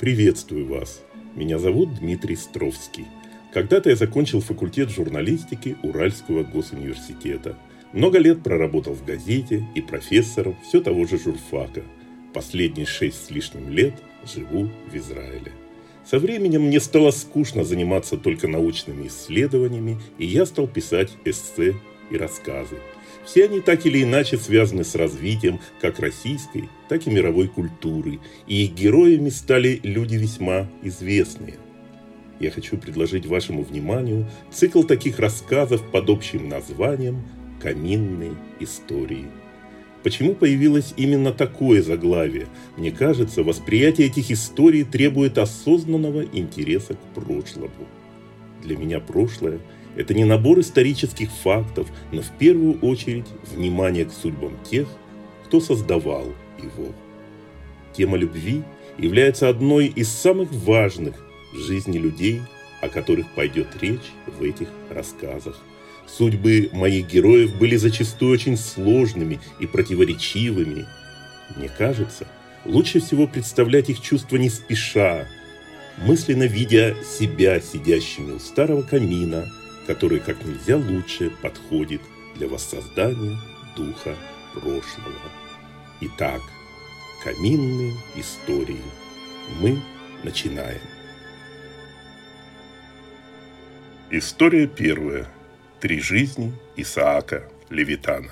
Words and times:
Приветствую 0.00 0.66
вас! 0.66 1.02
Меня 1.34 1.58
зовут 1.58 1.96
Дмитрий 1.96 2.34
Стровский. 2.34 3.06
Когда-то 3.52 3.90
я 3.90 3.96
закончил 3.96 4.40
факультет 4.40 4.88
журналистики 4.88 5.76
Уральского 5.82 6.42
госуниверситета. 6.42 7.58
Много 7.92 8.18
лет 8.18 8.42
проработал 8.42 8.94
в 8.94 9.04
газете 9.04 9.66
и 9.74 9.82
профессором 9.82 10.56
все 10.62 10.80
того 10.80 11.04
же 11.04 11.18
журфака. 11.18 11.82
Последние 12.32 12.86
шесть 12.86 13.26
с 13.26 13.30
лишним 13.30 13.68
лет 13.68 13.92
живу 14.24 14.70
в 14.90 14.96
Израиле. 14.96 15.52
Со 16.06 16.18
временем 16.18 16.62
мне 16.62 16.80
стало 16.80 17.10
скучно 17.10 17.62
заниматься 17.62 18.16
только 18.16 18.48
научными 18.48 19.08
исследованиями, 19.08 20.00
и 20.16 20.24
я 20.24 20.46
стал 20.46 20.66
писать 20.66 21.10
эссе 21.26 21.74
и 22.10 22.16
рассказы. 22.16 22.78
Все 23.24 23.44
они 23.44 23.60
так 23.60 23.86
или 23.86 24.02
иначе 24.02 24.38
связаны 24.38 24.84
с 24.84 24.94
развитием 24.94 25.60
как 25.80 26.00
российской, 26.00 26.68
так 26.88 27.06
и 27.06 27.10
мировой 27.10 27.48
культуры, 27.48 28.18
и 28.46 28.64
их 28.64 28.72
героями 28.72 29.28
стали 29.28 29.80
люди 29.82 30.16
весьма 30.16 30.68
известные. 30.82 31.58
Я 32.40 32.50
хочу 32.50 32.78
предложить 32.78 33.26
вашему 33.26 33.62
вниманию 33.62 34.26
цикл 34.50 34.82
таких 34.82 35.18
рассказов 35.18 35.82
под 35.90 36.08
общим 36.08 36.48
названием 36.48 37.22
«Каминные 37.60 38.32
истории». 38.60 39.26
Почему 40.02 40.34
появилось 40.34 40.94
именно 40.96 41.30
такое 41.30 41.82
заглавие? 41.82 42.46
Мне 42.78 42.90
кажется, 42.90 43.42
восприятие 43.42 44.06
этих 44.06 44.30
историй 44.30 44.84
требует 44.84 45.36
осознанного 45.36 46.24
интереса 46.24 46.94
к 46.94 47.02
прошлому. 47.14 47.86
Для 48.62 48.78
меня 48.78 48.98
прошлое– 49.00 49.58
это 49.96 50.14
не 50.14 50.24
набор 50.24 50.60
исторических 50.60 51.30
фактов, 51.30 51.88
но 52.12 52.22
в 52.22 52.30
первую 52.38 52.78
очередь 52.80 53.26
внимание 53.52 54.04
к 54.04 54.12
судьбам 54.12 54.56
тех, 54.68 54.88
кто 55.44 55.60
создавал 55.60 56.32
его. 56.58 56.92
Тема 57.92 58.16
любви 58.16 58.62
является 58.98 59.48
одной 59.48 59.86
из 59.86 60.08
самых 60.08 60.52
важных 60.52 61.16
в 61.52 61.58
жизни 61.58 61.98
людей, 61.98 62.40
о 62.80 62.88
которых 62.88 63.30
пойдет 63.32 63.68
речь 63.80 64.12
в 64.26 64.42
этих 64.42 64.68
рассказах. 64.90 65.60
Судьбы 66.06 66.70
моих 66.72 67.08
героев 67.08 67.56
были 67.58 67.76
зачастую 67.76 68.32
очень 68.32 68.56
сложными 68.56 69.40
и 69.58 69.66
противоречивыми. 69.66 70.86
Мне 71.56 71.68
кажется, 71.68 72.26
лучше 72.64 73.00
всего 73.00 73.26
представлять 73.26 73.90
их 73.90 74.00
чувства 74.00 74.36
не 74.36 74.50
спеша, 74.50 75.26
мысленно 75.98 76.44
видя 76.44 76.96
себя 77.04 77.60
сидящими 77.60 78.32
у 78.32 78.38
старого 78.38 78.82
камина– 78.82 79.48
который 79.90 80.20
как 80.20 80.44
нельзя 80.44 80.76
лучше 80.76 81.30
подходит 81.42 82.00
для 82.36 82.46
воссоздания 82.46 83.36
духа 83.74 84.14
прошлого. 84.54 85.32
Итак, 86.00 86.40
каминные 87.24 87.94
истории. 88.14 88.84
Мы 89.60 89.82
начинаем. 90.22 90.80
История 94.12 94.68
первая. 94.68 95.26
Три 95.80 95.98
жизни 95.98 96.54
Исаака 96.76 97.50
Левитана. 97.68 98.30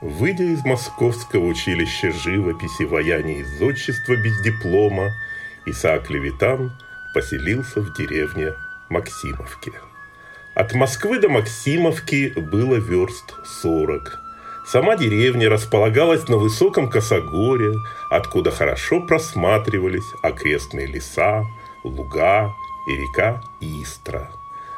Выйдя 0.00 0.44
из 0.44 0.64
Московского 0.64 1.48
училища 1.48 2.12
живописи, 2.12 2.84
ваяния 2.84 3.40
и 3.40 3.44
зодчества 3.44 4.16
без 4.16 4.40
диплома, 4.40 5.12
Исаак 5.66 6.10
Левитан 6.10 6.72
поселился 7.14 7.80
в 7.80 7.92
деревне 7.94 8.52
Максимовке. 8.88 9.72
От 10.54 10.74
Москвы 10.74 11.18
до 11.18 11.28
Максимовки 11.28 12.32
было 12.36 12.76
верст 12.76 13.34
40. 13.62 14.18
Сама 14.66 14.96
деревня 14.96 15.48
располагалась 15.48 16.28
на 16.28 16.36
высоком 16.36 16.88
косогоре, 16.88 17.74
откуда 18.10 18.50
хорошо 18.50 19.00
просматривались 19.00 20.04
окрестные 20.22 20.86
леса, 20.86 21.44
луга 21.84 22.52
и 22.88 22.92
река 22.92 23.40
Истра. 23.60 24.30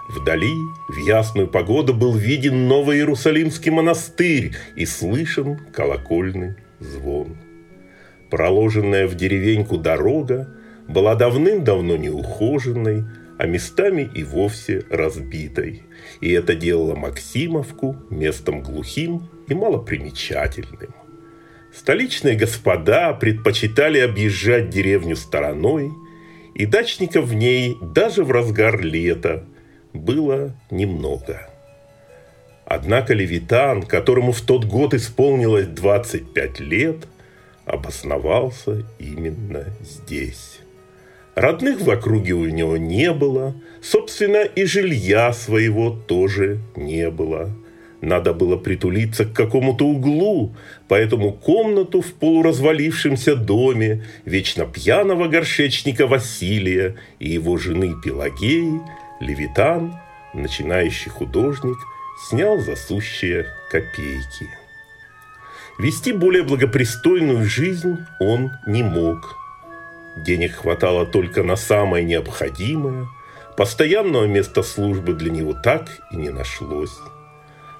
Вдали 0.08 0.54
в 0.88 0.96
ясную 0.96 1.48
погоду 1.48 1.94
был 1.94 2.14
виден 2.14 2.68
Новый 2.68 2.98
Иерусалимский 2.98 3.70
монастырь 3.70 4.54
и 4.76 4.84
слышен 4.84 5.58
колокольный 5.72 6.56
звон. 6.78 7.36
Проложенная 8.30 9.06
в 9.06 9.14
деревеньку 9.14 9.78
дорога 9.78 10.48
была 10.88 11.14
давным-давно 11.14 11.96
неухоженной, 11.96 13.04
а 13.38 13.46
местами 13.46 14.08
и 14.14 14.22
вовсе 14.22 14.84
разбитой. 14.90 15.82
И 16.20 16.30
это 16.30 16.54
делало 16.54 16.94
Максимовку 16.94 17.96
местом 18.10 18.62
глухим 18.62 19.28
и 19.48 19.54
малопримечательным. 19.54 20.94
Столичные 21.74 22.36
господа 22.36 23.12
предпочитали 23.14 23.98
объезжать 23.98 24.70
деревню 24.70 25.16
стороной, 25.16 25.90
и 26.54 26.66
дачников 26.66 27.26
в 27.26 27.34
ней 27.34 27.76
даже 27.82 28.22
в 28.22 28.30
разгар 28.30 28.80
лета 28.80 29.44
было 29.92 30.54
немного. 30.70 31.48
Однако 32.64 33.12
Левитан, 33.12 33.82
которому 33.82 34.32
в 34.32 34.40
тот 34.40 34.64
год 34.64 34.94
исполнилось 34.94 35.66
25 35.66 36.60
лет, 36.60 36.96
обосновался 37.66 38.84
именно 38.98 39.64
здесь. 39.82 40.60
Родных 41.34 41.80
в 41.80 41.90
округе 41.90 42.32
у 42.32 42.46
него 42.46 42.76
не 42.76 43.12
было, 43.12 43.54
собственно, 43.82 44.42
и 44.42 44.64
жилья 44.64 45.32
своего 45.32 45.90
тоже 45.90 46.60
не 46.76 47.10
было. 47.10 47.50
Надо 48.00 48.34
было 48.34 48.56
притулиться 48.56 49.24
к 49.24 49.32
какому-то 49.32 49.86
углу, 49.86 50.54
поэтому 50.88 51.32
комнату 51.32 52.02
в 52.02 52.12
полуразвалившемся 52.12 53.34
доме 53.34 54.04
вечно 54.24 54.66
пьяного 54.66 55.26
горшечника 55.26 56.06
Василия 56.06 56.96
и 57.18 57.30
его 57.30 57.56
жены 57.56 57.94
Пелагеи 58.04 58.80
Левитан, 59.20 59.94
начинающий 60.34 61.10
художник, 61.10 61.78
снял 62.28 62.58
за 62.60 62.76
сущие 62.76 63.46
копейки. 63.70 64.48
Вести 65.78 66.12
более 66.12 66.44
благопристойную 66.44 67.44
жизнь 67.44 67.96
он 68.20 68.52
не 68.66 68.84
мог– 68.84 69.36
Денег 70.16 70.52
хватало 70.52 71.06
только 71.06 71.42
на 71.42 71.56
самое 71.56 72.04
необходимое. 72.04 73.08
Постоянного 73.56 74.26
места 74.26 74.62
службы 74.62 75.14
для 75.14 75.30
него 75.30 75.54
так 75.54 75.88
и 76.12 76.16
не 76.16 76.30
нашлось. 76.30 76.96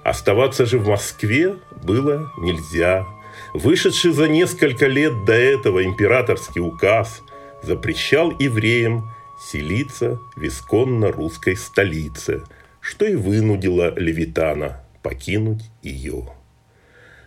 Оставаться 0.03 0.67
же 0.67 0.79
в 0.79 0.89
Москве 0.89 1.57
было 1.83 2.31
нельзя. 2.39 3.07
Вышедший 3.53 4.13
за 4.13 4.29
несколько 4.29 4.87
лет 4.87 5.25
до 5.25 5.33
этого 5.33 5.85
императорский 5.85 6.61
указ 6.61 7.23
запрещал 7.63 8.31
евреям 8.39 9.11
селиться 9.41 10.19
в 10.37 10.45
исконно-русской 10.45 11.57
столице, 11.57 12.43
что 12.81 13.07
и 13.07 13.15
вынудило 13.15 13.97
Левитана 13.99 14.85
покинуть 15.03 15.63
ее. 15.83 16.29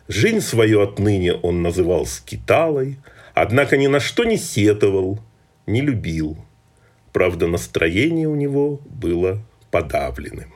Жизнь 0.08 0.42
свою 0.42 0.82
отныне 0.82 1.34
он 1.34 1.62
называл 1.62 2.06
скиталой– 2.06 3.00
Однако 3.40 3.78
ни 3.78 3.86
на 3.86 4.00
что 4.00 4.24
не 4.24 4.36
сетовал, 4.36 5.20
не 5.68 5.82
любил. 5.82 6.44
Правда, 7.14 7.46
настроение 7.46 8.28
у 8.28 8.34
него 8.34 8.82
было 8.90 9.44
подавленным. 9.70 10.52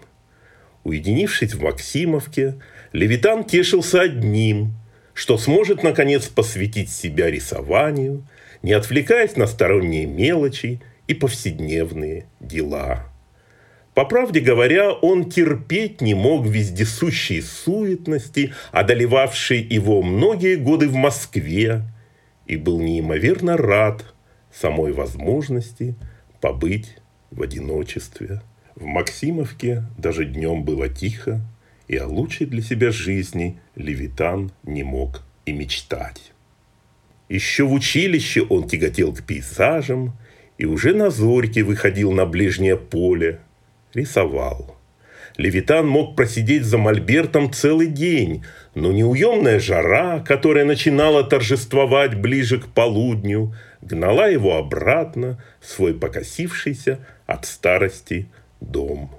Уединившись 0.84 1.53
в 1.53 1.62
Максимовке, 1.62 2.56
Левитан 2.92 3.44
тешился 3.44 4.02
одним, 4.02 4.74
что 5.14 5.38
сможет, 5.38 5.84
наконец, 5.84 6.25
посвятить 6.28 6.90
себя 6.90 7.30
рисованию, 7.30 8.28
не 8.64 8.74
отвлекаясь 8.74 9.36
на 9.36 9.46
сторонние 9.46 10.08
мелочи 10.08 10.81
и 11.06 11.13
повседневные 11.13 12.25
дела. 12.40 13.06
По 13.94 14.06
правде 14.06 14.40
говоря, 14.40 14.92
он 14.92 15.30
терпеть 15.30 16.02
не 16.02 16.16
мог 16.16 16.48
вездесущей 16.48 17.44
суетности, 17.44 18.56
одолевавшей 18.72 19.62
его 19.62 20.01
многие 20.01 20.56
годы 20.56 20.89
в 20.89 20.95
Москве, 20.95 21.84
и 22.45 22.57
был 22.57 22.79
неимоверно 22.79 23.57
рад 23.57 24.13
самой 24.51 24.93
возможности 24.93 25.95
побыть 26.39 26.97
в 27.29 27.41
одиночестве. 27.41 28.41
В 28.75 28.85
Максимовке 28.85 29.83
даже 29.97 30.25
днем 30.25 30.63
было 30.63 30.89
тихо, 30.89 31.41
и 31.88 31.97
о 31.97 32.07
лучшей 32.07 32.47
для 32.47 32.61
себя 32.61 32.91
жизни 32.91 33.59
Левитан 33.75 34.51
не 34.63 34.83
мог 34.83 35.23
и 35.45 35.51
мечтать. 35.51 36.31
Еще 37.29 37.65
в 37.65 37.73
училище 37.73 38.43
он 38.43 38.67
тяготел 38.67 39.13
к 39.13 39.23
пейзажам 39.23 40.17
и 40.57 40.65
уже 40.65 40.93
на 40.93 41.09
зорьке 41.09 41.63
выходил 41.63 42.11
на 42.11 42.25
ближнее 42.25 42.77
поле, 42.77 43.39
рисовал– 43.93 44.77
Левитан 45.41 45.88
мог 45.88 46.15
просидеть 46.15 46.65
за 46.65 46.77
мольбертом 46.77 47.51
целый 47.51 47.88
день, 47.88 48.45
но 48.75 48.91
неуемная 48.91 49.59
жара, 49.59 50.19
которая 50.19 50.65
начинала 50.65 51.23
торжествовать 51.23 52.13
ближе 52.13 52.59
к 52.59 52.67
полудню, 52.67 53.55
гнала 53.81 54.27
его 54.29 54.57
обратно 54.57 55.43
в 55.59 55.65
свой 55.67 55.95
покосившийся 55.95 56.99
от 57.25 57.47
старости 57.47 58.27
дом. 58.59 59.09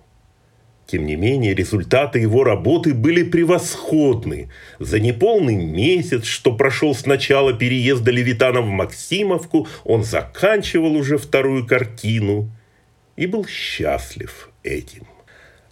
Тем 0.87 1.07
не 1.07 1.17
менее, 1.17 1.55
результаты 1.55 2.21
его 2.21 2.45
работы 2.45 2.95
были 2.95 3.25
превосходны. 3.25 4.49
За 4.79 5.01
неполный 5.01 5.57
месяц, 5.57 6.25
что 6.25 6.55
прошел 6.55 6.95
с 6.95 7.05
начала 7.05 7.53
переезда 7.53 8.13
Левитана 8.13 8.61
в 8.61 8.69
Максимовку, 8.69 9.67
он 9.83 10.05
заканчивал 10.05 10.95
уже 10.95 11.19
вторую 11.19 11.67
картину 11.67 12.49
и 13.17 13.27
был 13.27 13.45
счастлив 13.45 14.51
этим. 14.63 15.05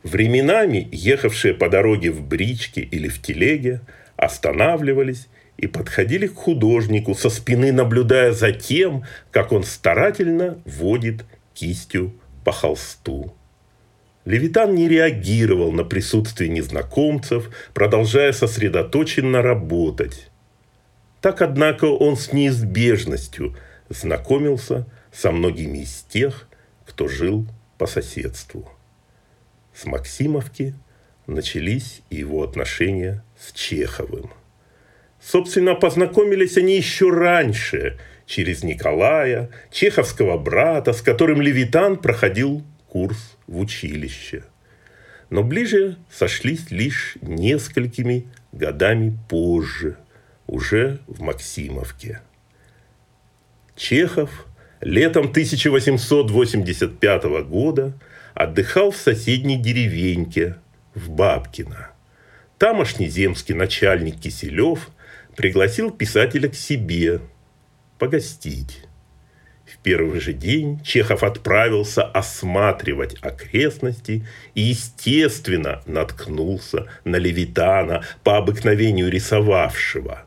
Временами 0.03 0.89
ехавшие 0.93 1.53
по 1.53 1.69
дороге 1.69 2.11
в 2.11 2.27
бричке 2.27 2.81
или 2.81 3.09
в 3.09 3.21
телеге 3.21 3.83
останавливались 4.17 5.29
и 5.59 5.67
подходили 5.67 6.27
к 6.27 6.35
художнику 6.35 7.15
со 7.15 7.29
спины, 7.29 7.71
наблюдая 7.71 8.33
за 8.33 8.53
тем, 8.53 9.05
как 9.31 9.53
он 9.53 9.63
старательно 9.63 10.59
водит 10.65 11.27
кистью 11.53 12.15
по 12.45 12.53
холсту. 12.53 13.35
Левитан 14.25 14.75
не 14.75 14.89
реагировал 14.89 15.73
на 15.73 15.85
присутствие 15.85 16.49
незнакомцев, 16.49 17.51
продолжая 17.75 18.33
сосредоточенно 18.33 19.43
работать. 19.43 20.31
Так, 21.21 21.43
однако, 21.43 21.87
он 21.87 22.17
с 22.17 22.33
неизбежностью 22.33 23.55
знакомился 23.91 24.87
со 25.13 25.31
многими 25.31 25.79
из 25.79 26.07
тех, 26.09 26.49
кто 26.87 27.09
жил 27.09 27.47
по 27.77 27.87
соседству. 27.87 28.71
С 29.75 29.85
Максимовки 29.87 30.75
начались 31.27 32.03
его 32.11 32.43
отношения 32.43 33.25
с 33.39 33.53
Чеховым. 33.53 34.31
Собственно, 35.21 35.75
познакомились 35.75 36.57
они 36.57 36.77
еще 36.77 37.11
раньше, 37.11 37.99
через 38.27 38.63
Николая, 38.63 39.51
чеховского 39.71 40.39
брата, 40.39 40.93
с 40.93 41.03
которым 41.03 41.41
Левитан 41.41 41.97
проходил 41.97 42.63
курс 42.89 43.37
в 43.47 43.59
училище. 43.59 44.45
Но 45.31 45.43
ближе 45.43 45.97
сошлись 46.11 46.71
лишь 46.71 47.17
несколькими 47.21 48.27
годами 48.53 49.19
позже, 49.29 49.97
уже 50.47 51.01
в 51.07 51.21
Максимовке. 51.21 52.21
Чехов 53.77 54.47
летом 54.81 55.27
1885 55.27 57.25
года 57.49 57.93
отдыхал 58.43 58.91
в 58.91 58.97
соседней 58.97 59.57
деревеньке 59.57 60.57
в 60.95 61.11
Бабкино. 61.11 61.91
Тамошний 62.59 63.09
земский 63.09 63.55
начальник 63.55 64.21
Киселев 64.21 64.91
пригласил 65.37 65.91
писателя 65.91 66.49
к 66.49 66.55
себе 66.55 67.21
погостить 67.99 68.85
первый 69.83 70.21
же 70.21 70.33
день 70.33 70.81
Чехов 70.85 71.23
отправился 71.23 72.03
осматривать 72.03 73.17
окрестности 73.23 74.27
и, 74.55 74.63
естественно, 74.63 75.83
наткнулся 75.87 76.87
на 77.05 77.17
Левитана, 77.17 78.05
по 78.23 78.37
обыкновению 78.37 79.11
рисовавшего. 79.11 80.25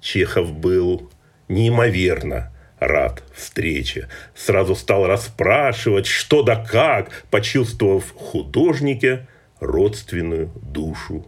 Чехов 0.00 0.52
был 0.52 1.10
неимоверно 1.48 2.53
рад 2.86 3.22
встрече. 3.34 4.08
Сразу 4.34 4.74
стал 4.74 5.06
расспрашивать, 5.06 6.06
что 6.06 6.42
да 6.42 6.56
как, 6.56 7.24
почувствовав 7.30 8.12
художнике 8.14 9.26
родственную 9.60 10.50
душу. 10.62 11.26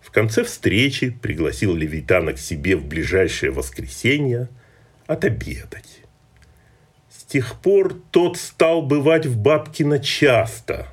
В 0.00 0.10
конце 0.10 0.44
встречи 0.44 1.10
пригласил 1.10 1.74
Левитана 1.74 2.32
к 2.32 2.38
себе 2.38 2.76
в 2.76 2.84
ближайшее 2.86 3.50
воскресенье 3.50 4.48
отобедать 5.06 5.98
тех 7.28 7.60
пор 7.60 7.94
тот 8.10 8.36
стал 8.38 8.82
бывать 8.82 9.26
в 9.26 9.38
Бабкино 9.38 9.98
часто. 9.98 10.88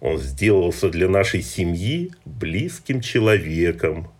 Он 0.00 0.18
сделался 0.18 0.90
для 0.90 1.08
нашей 1.08 1.40
семьи 1.40 2.12
близким 2.24 3.00
человеком, 3.00 4.10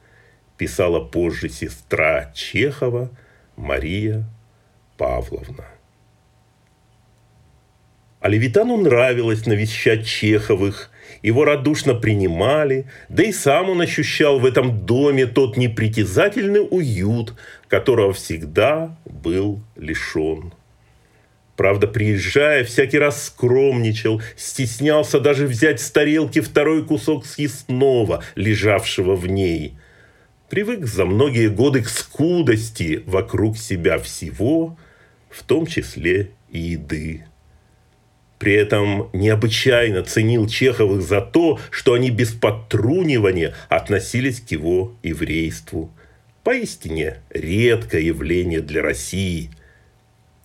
писала 0.56 1.00
позже 1.00 1.48
сестра 1.48 2.32
Чехова 2.34 3.10
Мария 3.56 4.24
Павловна. 4.96 5.64
А 8.20 8.28
Левитану 8.28 8.76
нравилось 8.76 9.46
навещать 9.46 10.06
Чеховых, 10.06 10.90
его 11.22 11.44
радушно 11.44 11.94
принимали, 11.94 12.86
да 13.08 13.22
и 13.22 13.32
сам 13.32 13.70
он 13.70 13.80
ощущал 13.80 14.40
в 14.40 14.46
этом 14.46 14.84
доме 14.84 15.26
тот 15.26 15.56
непритязательный 15.56 16.66
уют, 16.68 17.34
которого 17.68 18.12
всегда 18.12 18.98
был 19.04 19.60
лишен. 19.76 20.52
Правда, 21.56 21.86
приезжая, 21.86 22.64
всякий 22.64 22.98
раз 22.98 23.26
скромничал, 23.26 24.20
стеснялся 24.36 25.20
даже 25.20 25.46
взять 25.46 25.80
с 25.80 25.90
тарелки 25.90 26.40
второй 26.40 26.84
кусок 26.84 27.24
съестного, 27.24 28.22
лежавшего 28.34 29.14
в 29.14 29.26
ней. 29.26 29.78
Привык 30.50 30.84
за 30.84 31.06
многие 31.06 31.48
годы 31.48 31.82
к 31.82 31.88
скудости 31.88 33.02
вокруг 33.06 33.56
себя 33.56 33.98
всего, 33.98 34.76
в 35.30 35.42
том 35.42 35.66
числе 35.66 36.30
и 36.50 36.58
еды. 36.58 37.24
При 38.38 38.52
этом 38.52 39.08
необычайно 39.12 40.02
ценил 40.02 40.46
Чеховых 40.46 41.02
за 41.02 41.20
то, 41.20 41.58
что 41.70 41.94
они 41.94 42.10
без 42.10 42.32
подтрунивания 42.32 43.54
относились 43.68 44.40
к 44.40 44.50
его 44.50 44.94
еврейству. 45.02 45.90
Поистине 46.44 47.18
редкое 47.30 48.02
явление 48.02 48.60
для 48.60 48.82
России– 48.82 49.50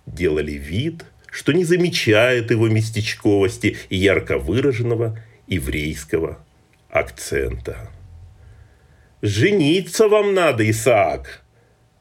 делали 0.06 0.54
вид, 0.54 1.06
что 1.31 1.54
не 1.54 1.63
замечают 1.63 2.51
его 2.51 2.68
местечковости 2.68 3.77
и 3.89 3.98
ярко 3.98 4.38
выраженного 4.38 5.19
еврейского 5.48 6.44
акцента. 6.89 7.89
«Жениться 9.22 10.07
вам 10.07 10.34
надо, 10.34 10.69
Исаак!» 10.69 11.44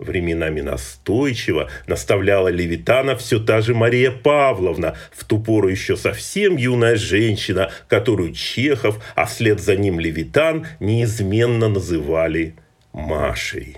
Временами 0.00 0.62
настойчиво 0.62 1.68
наставляла 1.86 2.48
Левитана 2.48 3.16
все 3.16 3.38
та 3.38 3.60
же 3.60 3.74
Мария 3.74 4.10
Павловна, 4.10 4.96
в 5.12 5.26
ту 5.26 5.38
пору 5.38 5.68
еще 5.68 5.94
совсем 5.94 6.56
юная 6.56 6.96
женщина, 6.96 7.70
которую 7.86 8.32
Чехов, 8.32 9.04
а 9.14 9.26
вслед 9.26 9.60
за 9.60 9.76
ним 9.76 10.00
Левитан, 10.00 10.66
неизменно 10.80 11.68
называли 11.68 12.54
Машей. 12.94 13.76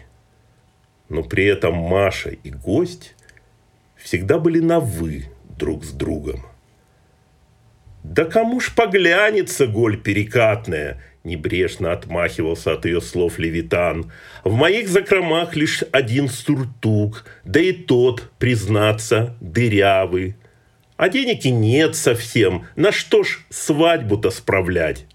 Но 1.08 1.24
при 1.24 1.44
этом 1.44 1.74
Маша 1.74 2.30
и 2.30 2.50
гость 2.50 3.16
всегда 3.96 4.38
были 4.38 4.60
на 4.60 4.78
«вы» 4.78 5.24
друг 5.58 5.84
с 5.84 5.90
другом. 5.90 6.46
«Да 8.04 8.26
кому 8.26 8.60
ж 8.60 8.72
поглянется, 8.76 9.66
голь 9.66 10.00
перекатная!» 10.00 11.00
Небрежно 11.24 11.92
отмахивался 11.92 12.72
от 12.72 12.84
ее 12.84 13.00
слов 13.00 13.38
Левитан. 13.38 14.10
«В 14.42 14.54
моих 14.54 14.88
закромах 14.88 15.54
лишь 15.54 15.84
один 15.92 16.28
суртук, 16.28 17.24
да 17.44 17.60
и 17.60 17.72
тот, 17.72 18.30
признаться, 18.38 19.36
дырявый. 19.40 20.34
А 20.96 21.08
денег 21.08 21.44
и 21.44 21.50
нет 21.50 21.94
совсем, 21.94 22.66
на 22.74 22.92
что 22.92 23.22
ж 23.22 23.40
свадьбу-то 23.50 24.30
справлять?» 24.30 25.06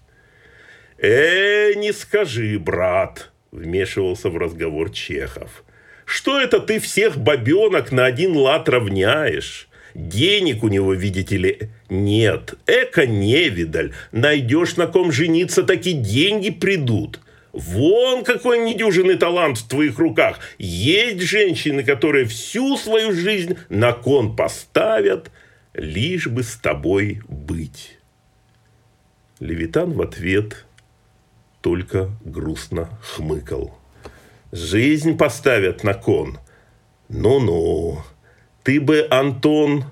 «Э, 0.98 1.74
не 1.74 1.92
скажи, 1.92 2.58
брат!»– 2.58 3.30
вмешивался 3.52 4.30
в 4.30 4.36
разговор 4.36 4.90
Чехов. 4.90 5.62
Что 6.08 6.40
это 6.40 6.58
ты 6.58 6.80
всех 6.80 7.18
бабенок 7.18 7.92
на 7.92 8.06
один 8.06 8.34
лад 8.34 8.66
равняешь? 8.70 9.67
Денег 9.98 10.62
у 10.62 10.68
него, 10.68 10.94
видите 10.94 11.36
ли, 11.36 11.70
нет. 11.88 12.54
Эко 12.68 13.04
невидаль. 13.04 13.94
Найдешь 14.12 14.76
на 14.76 14.86
ком 14.86 15.10
жениться, 15.10 15.64
таки 15.64 15.92
деньги 15.92 16.50
придут. 16.50 17.18
Вон 17.52 18.22
какой 18.22 18.60
недюжинный 18.60 19.16
талант 19.16 19.58
в 19.58 19.66
твоих 19.66 19.98
руках. 19.98 20.38
Есть 20.56 21.22
женщины, 21.22 21.82
которые 21.82 22.26
всю 22.26 22.76
свою 22.76 23.12
жизнь 23.12 23.58
на 23.70 23.92
кон 23.92 24.36
поставят, 24.36 25.32
лишь 25.74 26.28
бы 26.28 26.44
с 26.44 26.54
тобой 26.54 27.20
быть. 27.26 27.98
Левитан 29.40 29.94
в 29.94 30.00
ответ 30.00 30.64
только 31.60 32.12
грустно 32.24 32.88
хмыкал. 33.02 33.76
Жизнь 34.52 35.18
поставят 35.18 35.82
на 35.82 35.94
кон. 35.94 36.38
Ну-ну. 37.08 38.04
Ты 38.68 38.82
бы, 38.82 39.06
Антон, 39.08 39.86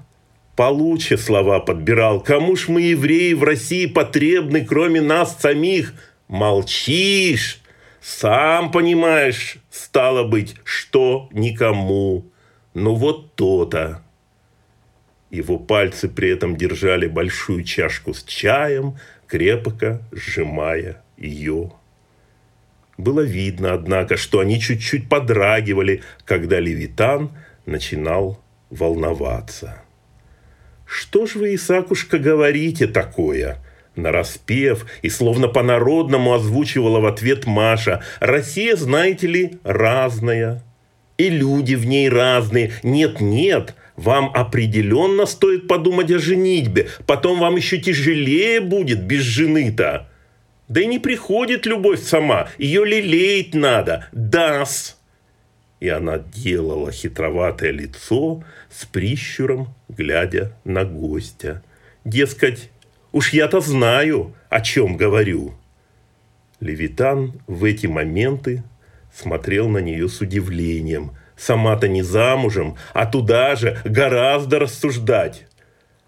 получше 0.55 1.17
слова 1.17 1.61
подбирал. 1.61 2.21
Кому 2.21 2.57
ж 2.57 2.69
мы, 2.69 2.83
евреи, 2.83 3.33
в 3.33 3.43
России 3.43 3.87
потребны, 3.87 4.67
кроме 4.67 5.01
нас 5.01 5.41
самих? 5.41 5.95
Молчишь. 6.29 7.63
Сам 8.03 8.71
понимаешь, 8.71 9.57
стало 9.71 10.25
быть, 10.25 10.57
что 10.63 11.31
никому. 11.33 12.27
Ну 12.75 12.95
вот 12.97 13.35
то-то. 13.35 14.03
Его 15.31 15.59
пальцы 15.59 16.07
при 16.07 16.29
этом 16.29 16.55
держали 16.55 17.07
большую 17.07 17.65
чашку 17.65 18.13
с 18.13 18.25
чаем, 18.25 18.99
крепко 19.27 20.03
сжимая 20.13 21.03
ее. 21.17 21.73
Было 22.99 23.23
видно, 23.23 23.73
однако, 23.73 24.19
что 24.19 24.41
они 24.41 24.61
чуть-чуть 24.61 25.09
подрагивали, 25.09 26.03
когда 26.27 26.61
Левитан 26.61 27.31
начинал 27.65 28.39
волноваться. 28.71 29.83
«Что 30.87 31.27
ж 31.27 31.35
вы, 31.35 31.55
Исакушка, 31.55 32.19
говорите 32.19 32.87
такое?» 32.87 33.59
Нараспев 33.97 34.87
и 35.03 35.09
словно 35.09 35.49
по-народному 35.49 36.35
озвучивала 36.35 37.01
в 37.01 37.07
ответ 37.07 37.47
Маша. 37.47 38.03
«Россия, 38.21 38.77
знаете 38.77 39.27
ли, 39.27 39.59
разная. 39.65 40.63
И 41.19 41.31
люди 41.31 41.75
в 41.75 41.87
ней 41.87 42.09
разные. 42.09 42.73
Нет-нет, 42.83 43.75
вам 43.97 44.31
определенно 44.35 45.25
стоит 45.25 45.67
подумать 45.67 46.11
о 46.11 46.19
женитьбе. 46.19 46.89
Потом 47.07 47.41
вам 47.41 47.57
еще 47.57 47.79
тяжелее 47.79 48.61
будет 48.61 49.03
без 49.03 49.23
жены-то. 49.23 50.09
Да 50.69 50.81
и 50.83 50.87
не 50.87 50.99
приходит 50.99 51.65
любовь 51.65 52.03
сама. 52.03 52.49
Ее 52.59 52.85
лелеять 52.85 53.55
надо. 53.55 54.09
Дас!» 54.13 54.96
И 55.81 55.89
она 55.89 56.19
делала 56.19 56.91
хитроватое 56.91 57.71
лицо 57.71 58.43
с 58.71 58.85
прищуром, 58.87 59.75
глядя 59.89 60.53
на 60.65 60.85
гостя. 60.85 61.63
Дескать, 62.05 62.71
Уж 63.17 63.33
я-то 63.33 63.61
знаю, 63.61 64.35
о 64.51 64.61
чем 64.61 64.99
говорю. 64.99 65.55
Левитан 66.61 67.41
в 67.47 67.65
эти 67.65 67.87
моменты 67.87 68.63
смотрел 69.11 69.71
на 69.71 69.79
нее 69.79 70.07
с 70.11 70.21
удивлением. 70.21 71.13
Сама-то 71.35 71.89
не 71.89 72.03
замужем, 72.03 72.77
а 72.93 73.07
туда 73.07 73.57
же 73.57 73.81
гораздо 73.87 74.59
рассуждать. 74.59 75.47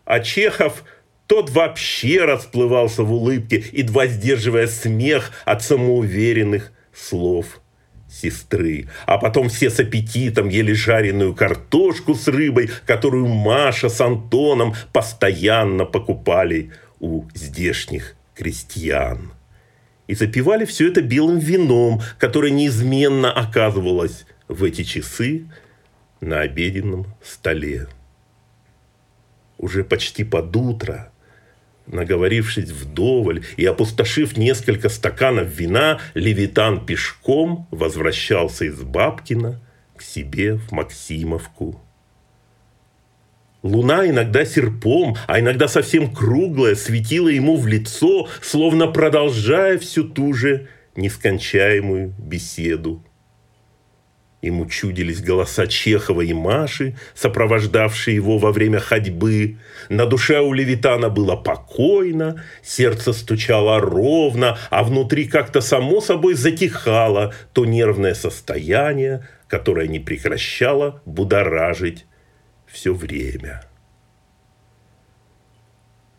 А 0.04 0.20
Чехов 0.20 0.84
тот 1.26 1.48
вообще 1.48 2.26
расплывался 2.26 3.04
в 3.04 3.10
улыбке, 3.10 3.64
едва 3.72 4.06
сдерживая 4.06 4.66
смех 4.66 5.30
от 5.46 5.62
самоуверенных 5.62 6.72
слов 6.92 7.62
сестры. 8.10 8.88
А 9.06 9.18
потом 9.18 9.48
все 9.48 9.70
с 9.70 9.78
аппетитом 9.80 10.48
ели 10.48 10.72
жареную 10.72 11.34
картошку 11.34 12.14
с 12.14 12.26
рыбой, 12.28 12.70
которую 12.86 13.26
Маша 13.26 13.88
с 13.88 14.00
Антоном 14.00 14.74
постоянно 14.92 15.84
покупали 15.84 16.70
у 17.00 17.24
здешних 17.34 18.14
крестьян. 18.34 19.32
И 20.06 20.14
запивали 20.14 20.64
все 20.64 20.88
это 20.88 21.02
белым 21.02 21.38
вином, 21.38 22.00
которое 22.18 22.50
неизменно 22.50 23.30
оказывалось 23.30 24.24
в 24.48 24.64
эти 24.64 24.82
часы 24.82 25.46
на 26.20 26.40
обеденном 26.40 27.06
столе. 27.22 27.88
Уже 29.58 29.84
почти 29.84 30.24
под 30.24 30.54
утро, 30.56 31.12
наговорившись 31.92 32.70
вдоволь 32.70 33.44
и 33.56 33.64
опустошив 33.64 34.36
несколько 34.36 34.88
стаканов 34.88 35.48
вина, 35.48 36.00
Левитан 36.14 36.84
пешком 36.84 37.66
возвращался 37.70 38.66
из 38.66 38.80
Бабкина 38.80 39.60
к 39.96 40.02
себе 40.02 40.54
в 40.54 40.72
Максимовку. 40.72 41.80
Луна 43.62 44.08
иногда 44.08 44.44
серпом, 44.44 45.16
а 45.26 45.40
иногда 45.40 45.66
совсем 45.66 46.14
круглая, 46.14 46.76
светила 46.76 47.28
ему 47.28 47.56
в 47.56 47.66
лицо, 47.66 48.28
словно 48.40 48.86
продолжая 48.86 49.78
всю 49.78 50.04
ту 50.04 50.32
же 50.32 50.68
нескончаемую 50.94 52.14
беседу. 52.18 53.02
Ему 54.40 54.66
чудились 54.66 55.20
голоса 55.20 55.66
Чехова 55.66 56.20
и 56.20 56.32
Маши, 56.32 56.96
сопровождавшие 57.14 58.14
его 58.14 58.38
во 58.38 58.52
время 58.52 58.78
ходьбы. 58.78 59.58
На 59.88 60.06
душе 60.06 60.40
у 60.40 60.52
Левитана 60.52 61.08
было 61.08 61.34
покойно, 61.34 62.44
сердце 62.62 63.12
стучало 63.12 63.80
ровно, 63.80 64.56
а 64.70 64.84
внутри 64.84 65.26
как-то 65.26 65.60
само 65.60 66.00
собой 66.00 66.34
затихало 66.34 67.34
то 67.52 67.64
нервное 67.64 68.14
состояние, 68.14 69.26
которое 69.48 69.88
не 69.88 69.98
прекращало 69.98 71.02
будоражить 71.04 72.06
все 72.66 72.94
время. 72.94 73.64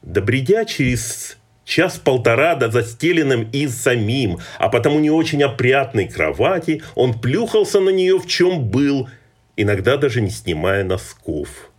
Добредя 0.01 0.65
через 0.65 1.38
час-полтора 1.69 2.55
до 2.55 2.71
застеленным 2.71 3.47
и 3.53 3.67
самим, 3.67 4.39
а 4.57 4.69
потому 4.69 4.99
не 4.99 5.11
очень 5.11 5.43
опрятной 5.43 6.07
кровати, 6.07 6.81
он 6.95 7.19
плюхался 7.19 7.79
на 7.79 7.91
нее 7.91 8.17
в 8.17 8.25
чем 8.25 8.65
был, 8.65 9.07
иногда 9.55 9.97
даже 9.97 10.19
не 10.19 10.31
снимая 10.31 10.83
носков. 10.83 11.69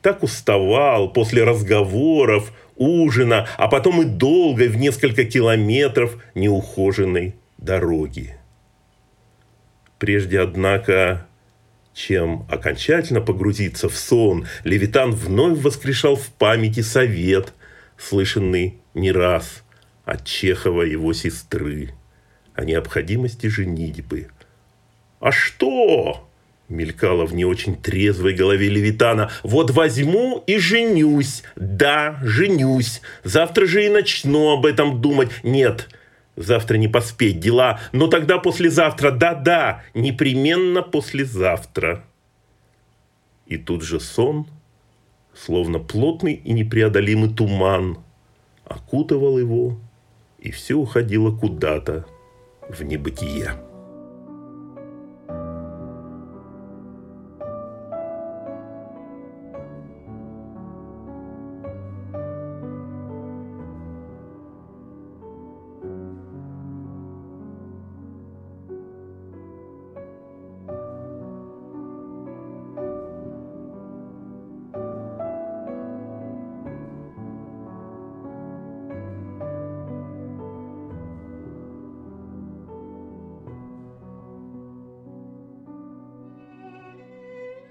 Так 0.00 0.22
уставал 0.22 1.12
после 1.12 1.42
разговоров, 1.42 2.52
ужина, 2.76 3.48
а 3.56 3.66
потом 3.66 4.02
и 4.02 4.04
долгой 4.04 4.68
в 4.68 4.76
несколько 4.76 5.24
километров 5.24 6.22
неухоженной 6.36 7.34
дороги. 7.58 8.36
Прежде, 9.98 10.38
однако, 10.38 11.26
чем 11.94 12.46
окончательно 12.48 13.20
погрузиться 13.20 13.88
в 13.88 13.96
сон, 13.96 14.46
Левитан 14.62 15.10
вновь 15.10 15.58
воскрешал 15.58 16.14
в 16.14 16.28
памяти 16.28 16.80
совет, 16.80 17.54
слышанный 17.98 18.78
не 18.94 19.12
раз 19.12 19.62
от 20.04 20.24
Чехова 20.24 20.82
его 20.82 21.12
сестры, 21.12 21.94
о 22.54 22.64
необходимости 22.64 23.46
женитьбы. 23.48 24.28
«А 25.20 25.32
что?»– 25.32 26.28
мелькало 26.68 27.26
в 27.26 27.34
не 27.34 27.44
очень 27.44 27.76
трезвой 27.76 28.34
голове 28.34 28.68
Левитана. 28.68 29.30
«Вот 29.42 29.70
возьму 29.70 30.42
и 30.46 30.58
женюсь. 30.58 31.42
Да, 31.56 32.18
женюсь. 32.22 33.00
Завтра 33.24 33.66
же 33.66 33.84
и 33.86 33.88
начну 33.88 34.52
об 34.52 34.66
этом 34.66 35.00
думать. 35.00 35.30
Нет, 35.42 35.88
Завтра 36.36 36.76
не 36.76 36.86
поспеть 36.86 37.40
дела, 37.40 37.80
но 37.92 38.08
тогда 38.08 38.36
послезавтра, 38.38 39.10
да-да, 39.10 39.82
непременно 39.94 40.82
послезавтра. 40.82 42.04
И 43.46 43.56
тут 43.56 43.82
же 43.82 44.00
сон, 44.00 44.46
словно 45.36 45.78
плотный 45.78 46.34
и 46.34 46.52
непреодолимый 46.52 47.32
туман, 47.32 47.98
окутывал 48.64 49.38
его, 49.38 49.78
и 50.38 50.50
все 50.50 50.74
уходило 50.74 51.36
куда-то 51.36 52.06
в 52.68 52.82
небытие. 52.82 53.65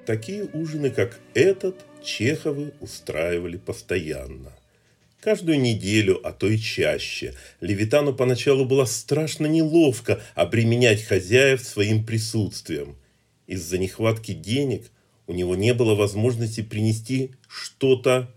Такие 0.06 0.44
ужины, 0.54 0.92
как 0.92 1.20
этот, 1.34 1.84
Чеховы 2.04 2.74
устраивали 2.80 3.58
постоянно. 3.58 4.52
Каждую 5.20 5.60
неделю, 5.60 6.22
а 6.24 6.32
то 6.32 6.48
и 6.48 6.60
чаще. 6.60 7.34
Левитану 7.60 8.14
поначалу 8.14 8.66
было 8.66 8.86
страшно 8.86 9.48
неловко 9.48 10.22
обременять 10.36 11.02
хозяев 11.02 11.64
своим 11.64 12.06
присутствием. 12.06 12.96
Из-за 13.48 13.80
нехватки 13.80 14.34
денег 14.34 14.92
у 15.26 15.34
него 15.34 15.56
не 15.56 15.74
было 15.74 15.96
возможности 15.96 16.62
принести 16.62 17.32
что-то 17.48 18.32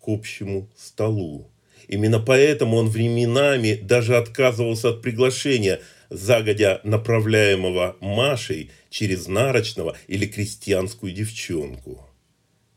к 0.00 0.06
общему 0.06 0.68
столу. 0.76 1.50
Именно 1.88 2.20
поэтому 2.20 2.76
он 2.76 2.88
временами 2.88 3.74
даже 3.74 4.16
отказывался 4.16 4.90
от 4.90 5.02
приглашения– 5.02 5.80
загодя 6.10 6.80
направляемого 6.84 7.96
Машей 8.00 8.70
через 8.90 9.26
нарочного 9.26 9.96
или 10.06 10.26
крестьянскую 10.26 11.12
девчонку. 11.12 12.04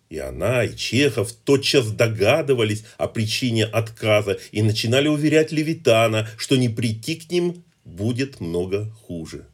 И 0.09 0.17
она, 0.17 0.65
и 0.65 0.75
Чехов 0.75 1.31
тотчас 1.31 1.89
догадывались 1.91 2.83
о 2.97 3.07
причине 3.07 3.65
отказа 3.65 4.39
и 4.51 4.61
начинали 4.61 5.07
уверять 5.07 5.53
Левитана, 5.53 6.27
что 6.37 6.57
не 6.57 6.67
прийти 6.67 7.15
к 7.15 7.31
ним 7.31 7.63
будет 7.85 8.41
много 8.41 8.91
хуже. 9.07 9.45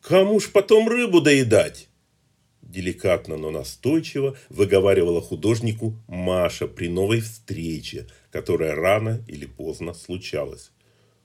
«Кому 0.00 0.40
ж 0.40 0.50
потом 0.50 0.88
рыбу 0.88 1.20
доедать?» 1.20 1.88
Деликатно, 2.62 3.36
но 3.36 3.50
настойчиво 3.50 4.36
выговаривала 4.48 5.20
художнику 5.20 5.94
Маша 6.08 6.66
при 6.66 6.88
новой 6.88 7.20
встрече, 7.20 8.06
которая 8.32 8.74
рано 8.74 9.22
или 9.28 9.44
поздно 9.46 9.92
случалась. 9.94 10.72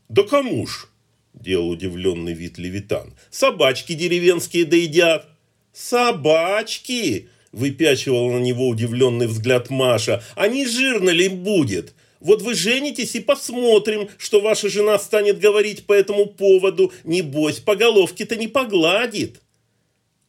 «Да 0.10 0.24
кому 0.24 0.68
ж?»– 0.68 0.89
делал 1.34 1.70
удивленный 1.70 2.34
вид 2.34 2.58
Левитан. 2.58 3.14
«Собачки 3.30 3.94
деревенские 3.94 4.66
доедят». 4.66 5.28
«Собачки!»– 5.74 7.30
выпячивал 7.52 8.32
на 8.32 8.40
него 8.40 8.68
удивленный 8.68 9.28
взгляд 9.28 9.70
Маша. 9.70 10.24
«Они 10.36 10.66
жирно 10.66 11.10
ли 11.10 11.30
будет? 11.30 11.94
Вот 12.20 12.42
вы 12.42 12.54
женитесь 12.54 13.16
и 13.16 13.20
посмотрим, 13.20 14.10
что 14.18 14.42
ваша 14.42 14.70
жена 14.70 15.00
станет 15.00 15.40
говорить 15.40 15.86
по 15.86 15.94
этому 15.94 16.26
поводу. 16.26 16.92
Небось, 17.04 17.60
по 17.60 17.76
головке-то 17.76 18.36
не 18.36 18.48
погладит». 18.48 19.42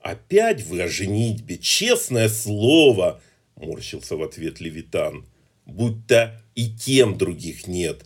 «Опять 0.01 0.63
вы 0.63 0.83
о 0.83 0.89
женитьбе, 0.89 1.59
честное 1.59 2.29
слово!»– 2.29 3.21
морщился 3.57 4.17
в 4.17 4.23
ответ 4.23 4.61
Левитан. 4.61 5.27
будто 5.67 6.41
и 6.55 6.69
тем 6.69 7.19
других 7.19 7.67
нет. 7.67 8.05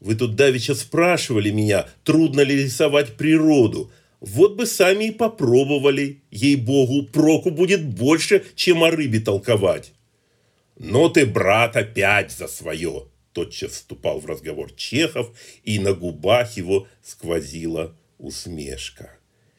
Вы 0.00 0.14
тут 0.14 0.34
давеча 0.34 0.74
спрашивали 0.74 1.50
меня, 1.50 1.86
трудно 2.04 2.40
ли 2.40 2.64
рисовать 2.64 3.16
природу. 3.16 3.90
Вот 4.20 4.56
бы 4.56 4.66
сами 4.66 5.04
и 5.04 5.10
попробовали. 5.10 6.22
Ей-богу, 6.30 7.04
проку 7.04 7.50
будет 7.50 7.84
больше, 7.84 8.44
чем 8.54 8.82
о 8.82 8.90
рыбе 8.90 9.20
толковать. 9.20 9.92
Но 10.78 11.08
ты, 11.10 11.26
брат, 11.26 11.76
опять 11.76 12.32
за 12.32 12.48
свое. 12.48 13.04
Тотчас 13.32 13.72
вступал 13.72 14.18
в 14.18 14.26
разговор 14.26 14.72
Чехов, 14.72 15.30
и 15.64 15.78
на 15.78 15.92
губах 15.92 16.56
его 16.56 16.88
сквозила 17.02 17.94
усмешка. 18.18 19.10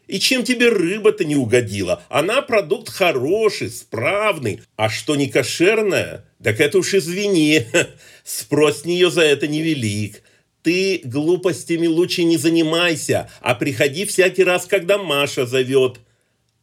И 0.08 0.20
чем 0.20 0.44
тебе 0.44 0.70
рыба-то 0.70 1.24
не 1.24 1.36
угодила? 1.36 2.04
Она 2.10 2.42
продукт 2.42 2.90
хороший, 2.90 3.70
справный. 3.70 4.62
А 4.76 4.90
что 4.90 5.16
не 5.16 5.30
кошерная? 5.30 6.26
Так 6.44 6.60
это 6.60 6.80
уж 6.80 6.94
извини. 6.94 7.66
Спрос 8.26 8.82
с 8.82 8.86
нее 8.86 9.10
за 9.10 9.22
это 9.22 9.48
невелик. 9.48 10.22
Ты 10.64 11.02
глупостями 11.04 11.88
лучше 11.88 12.24
не 12.24 12.38
занимайся, 12.38 13.30
а 13.42 13.56
приходи 13.56 14.06
всякий 14.06 14.44
раз, 14.44 14.66
когда 14.66 14.98
Маша 14.98 15.46
зовет. 15.46 16.00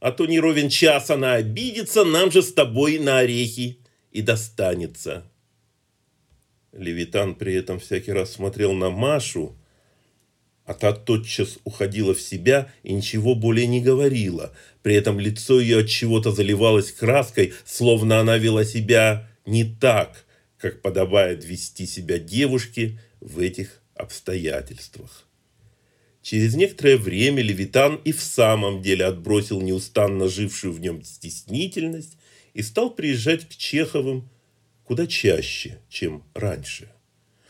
А 0.01 0.13
то 0.13 0.27
не 0.27 0.39
ровен 0.39 0.69
час 0.69 1.11
она 1.11 1.35
обидится, 1.35 2.05
нам 2.05 2.31
же 2.31 2.43
с 2.43 2.53
тобой 2.53 2.99
на 2.99 3.19
орехи 3.19 3.79
и 4.13 4.23
достанется. 4.23 5.25
Левитан 6.73 7.35
при 7.35 7.55
этом 7.55 7.81
всякий 7.81 8.13
раз 8.13 8.33
смотрел 8.33 8.73
на 8.73 8.91
Машу, 8.91 9.57
а 10.65 10.75
та 10.75 10.93
тотчас 10.93 11.59
уходила 11.65 12.15
в 12.15 12.21
себя 12.21 12.71
и 12.85 12.93
ничего 12.93 13.35
более 13.35 13.67
не 13.67 13.81
говорила. 13.81 14.53
При 14.83 14.95
этом 14.95 15.19
лицо 15.19 15.59
ее 15.59 15.81
от 15.81 15.89
чего-то 15.89 16.31
заливалось 16.31 16.93
краской, 16.93 17.55
словно 17.65 18.21
она 18.21 18.37
вела 18.37 18.65
себя 18.65 19.29
не 19.47 19.65
так, 19.65 20.25
как 20.59 20.83
подобает 20.83 21.45
вести 21.45 21.87
себя 21.87 22.19
девушке 22.19 23.01
в 23.21 23.41
этих 23.41 23.81
обстоятельствах. 23.99 25.27
Через 26.23 26.55
некоторое 26.55 26.97
время 26.97 27.43
Левитан 27.43 27.97
и 28.05 28.13
в 28.13 28.21
самом 28.21 28.83
деле 28.83 29.07
отбросил 29.07 29.61
неустанно 29.61 30.29
жившую 30.29 30.73
в 30.73 30.81
нем 30.81 31.03
стеснительность 31.03 32.17
и 32.55 32.63
стал 32.63 32.91
приезжать 32.91 33.49
к 33.49 33.57
Чеховым 33.57 34.29
куда 34.85 35.07
чаще, 35.07 35.79
чем 35.89 36.25
раньше. 36.35 36.91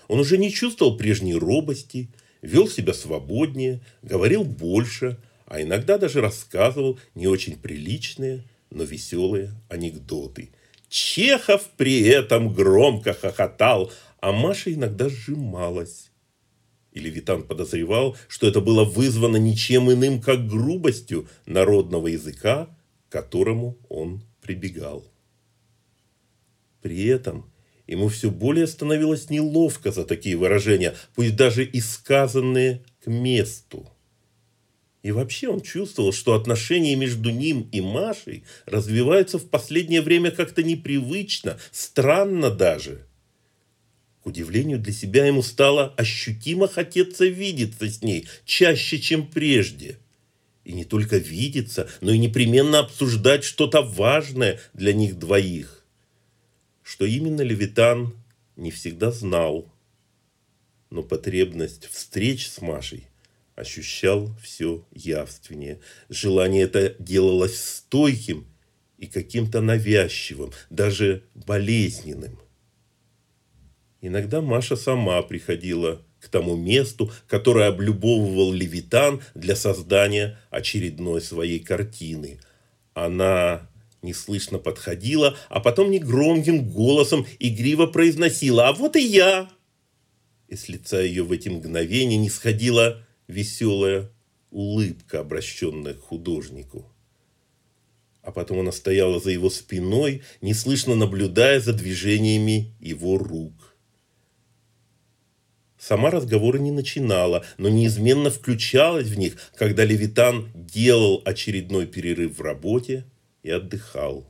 Он 0.08 0.18
уже 0.18 0.38
не 0.38 0.50
чувствовал 0.50 0.96
прежней 0.96 1.34
робости, 1.34 2.08
вел 2.42 2.68
себя 2.68 2.92
свободнее, 2.92 3.80
говорил 4.02 4.42
больше, 4.44 5.18
а 5.46 5.62
иногда 5.62 5.98
даже 5.98 6.20
рассказывал 6.20 6.98
не 7.14 7.26
очень 7.26 7.56
приличные, 7.56 8.42
но 8.70 8.84
веселые 8.84 9.52
анекдоты. 9.68 10.50
Чехов 10.88 11.68
при 11.76 12.02
этом 12.02 12.52
громко 12.52 13.12
хохотал, 13.12 13.92
а 14.20 14.32
Маша 14.32 14.72
иногда 14.72 15.08
сжималась. 15.08 16.10
И 16.98 17.00
Левитан 17.00 17.44
подозревал, 17.44 18.16
что 18.26 18.48
это 18.48 18.60
было 18.60 18.82
вызвано 18.82 19.36
ничем 19.36 19.90
иным, 19.92 20.20
как 20.20 20.48
грубостью 20.48 21.28
народного 21.46 22.08
языка, 22.08 22.76
к 23.08 23.12
которому 23.12 23.78
он 23.88 24.24
прибегал. 24.42 25.06
При 26.82 27.04
этом 27.06 27.48
ему 27.86 28.08
все 28.08 28.32
более 28.32 28.66
становилось 28.66 29.30
неловко 29.30 29.92
за 29.92 30.04
такие 30.04 30.36
выражения, 30.36 30.96
пусть 31.14 31.36
даже 31.36 31.64
и 31.64 31.80
сказанные 31.80 32.82
к 33.04 33.06
месту. 33.06 33.88
И 35.04 35.12
вообще 35.12 35.50
он 35.50 35.60
чувствовал, 35.60 36.12
что 36.12 36.34
отношения 36.34 36.96
между 36.96 37.30
ним 37.30 37.68
и 37.70 37.80
Машей 37.80 38.42
развиваются 38.66 39.38
в 39.38 39.48
последнее 39.48 40.02
время 40.02 40.32
как-то 40.32 40.64
непривычно, 40.64 41.58
странно 41.70 42.50
даже– 42.50 43.06
удивлению 44.28 44.78
для 44.78 44.92
себя 44.92 45.26
ему 45.26 45.42
стало 45.42 45.94
ощутимо 45.96 46.68
хотеться 46.68 47.26
видеться 47.26 47.88
с 47.88 48.02
ней 48.02 48.28
чаще, 48.44 48.98
чем 48.98 49.26
прежде. 49.26 49.98
И 50.64 50.72
не 50.72 50.84
только 50.84 51.16
видеться, 51.16 51.88
но 52.00 52.12
и 52.12 52.18
непременно 52.18 52.78
обсуждать 52.78 53.42
что-то 53.42 53.82
важное 53.82 54.60
для 54.74 54.92
них 54.92 55.18
двоих. 55.18 55.84
Что 56.82 57.04
именно 57.04 57.40
Левитан 57.40 58.14
не 58.56 58.70
всегда 58.70 59.10
знал. 59.10 59.72
Но 60.90 61.02
потребность 61.02 61.86
встреч 61.86 62.48
с 62.48 62.60
Машей 62.60 63.06
ощущал 63.54 64.34
все 64.42 64.86
явственнее. 64.92 65.80
Желание 66.08 66.62
это 66.64 66.94
делалось 66.98 67.60
стойким 67.60 68.46
и 68.98 69.06
каким-то 69.06 69.60
навязчивым, 69.60 70.52
даже 70.70 71.24
болезненным. 71.34 72.38
Иногда 74.00 74.40
Маша 74.40 74.76
сама 74.76 75.22
приходила 75.22 76.00
к 76.20 76.28
тому 76.28 76.56
месту, 76.56 77.10
которое 77.26 77.68
облюбовывал 77.68 78.52
Левитан 78.52 79.20
для 79.34 79.56
создания 79.56 80.38
очередной 80.50 81.20
своей 81.20 81.58
картины. 81.58 82.40
Она 82.94 83.68
неслышно 84.02 84.58
подходила, 84.58 85.36
а 85.48 85.60
потом 85.60 85.90
негромким 85.90 86.68
голосом 86.70 87.26
игриво 87.38 87.86
произносила 87.86 88.68
«А 88.68 88.72
вот 88.72 88.96
и 88.96 89.04
я!» 89.04 89.50
И 90.46 90.56
с 90.56 90.68
лица 90.68 91.00
ее 91.00 91.24
в 91.24 91.32
эти 91.32 91.48
мгновения 91.48 92.16
не 92.16 92.30
сходила 92.30 93.04
веселая 93.26 94.10
улыбка, 94.50 95.20
обращенная 95.20 95.94
к 95.94 96.00
художнику. 96.00 96.90
А 98.22 98.30
потом 98.30 98.60
она 98.60 98.72
стояла 98.72 99.20
за 99.20 99.30
его 99.30 99.50
спиной, 99.50 100.22
неслышно 100.40 100.94
наблюдая 100.94 101.60
за 101.60 101.72
движениями 101.72 102.74
его 102.80 103.18
рук. 103.18 103.76
Сама 105.78 106.10
разговоры 106.10 106.58
не 106.58 106.72
начинала, 106.72 107.44
но 107.56 107.68
неизменно 107.68 108.30
включалась 108.30 109.06
в 109.06 109.16
них, 109.16 109.36
когда 109.56 109.84
Левитан 109.84 110.48
делал 110.54 111.22
очередной 111.24 111.86
перерыв 111.86 112.38
в 112.38 112.42
работе 112.42 113.04
и 113.44 113.50
отдыхал. 113.50 114.26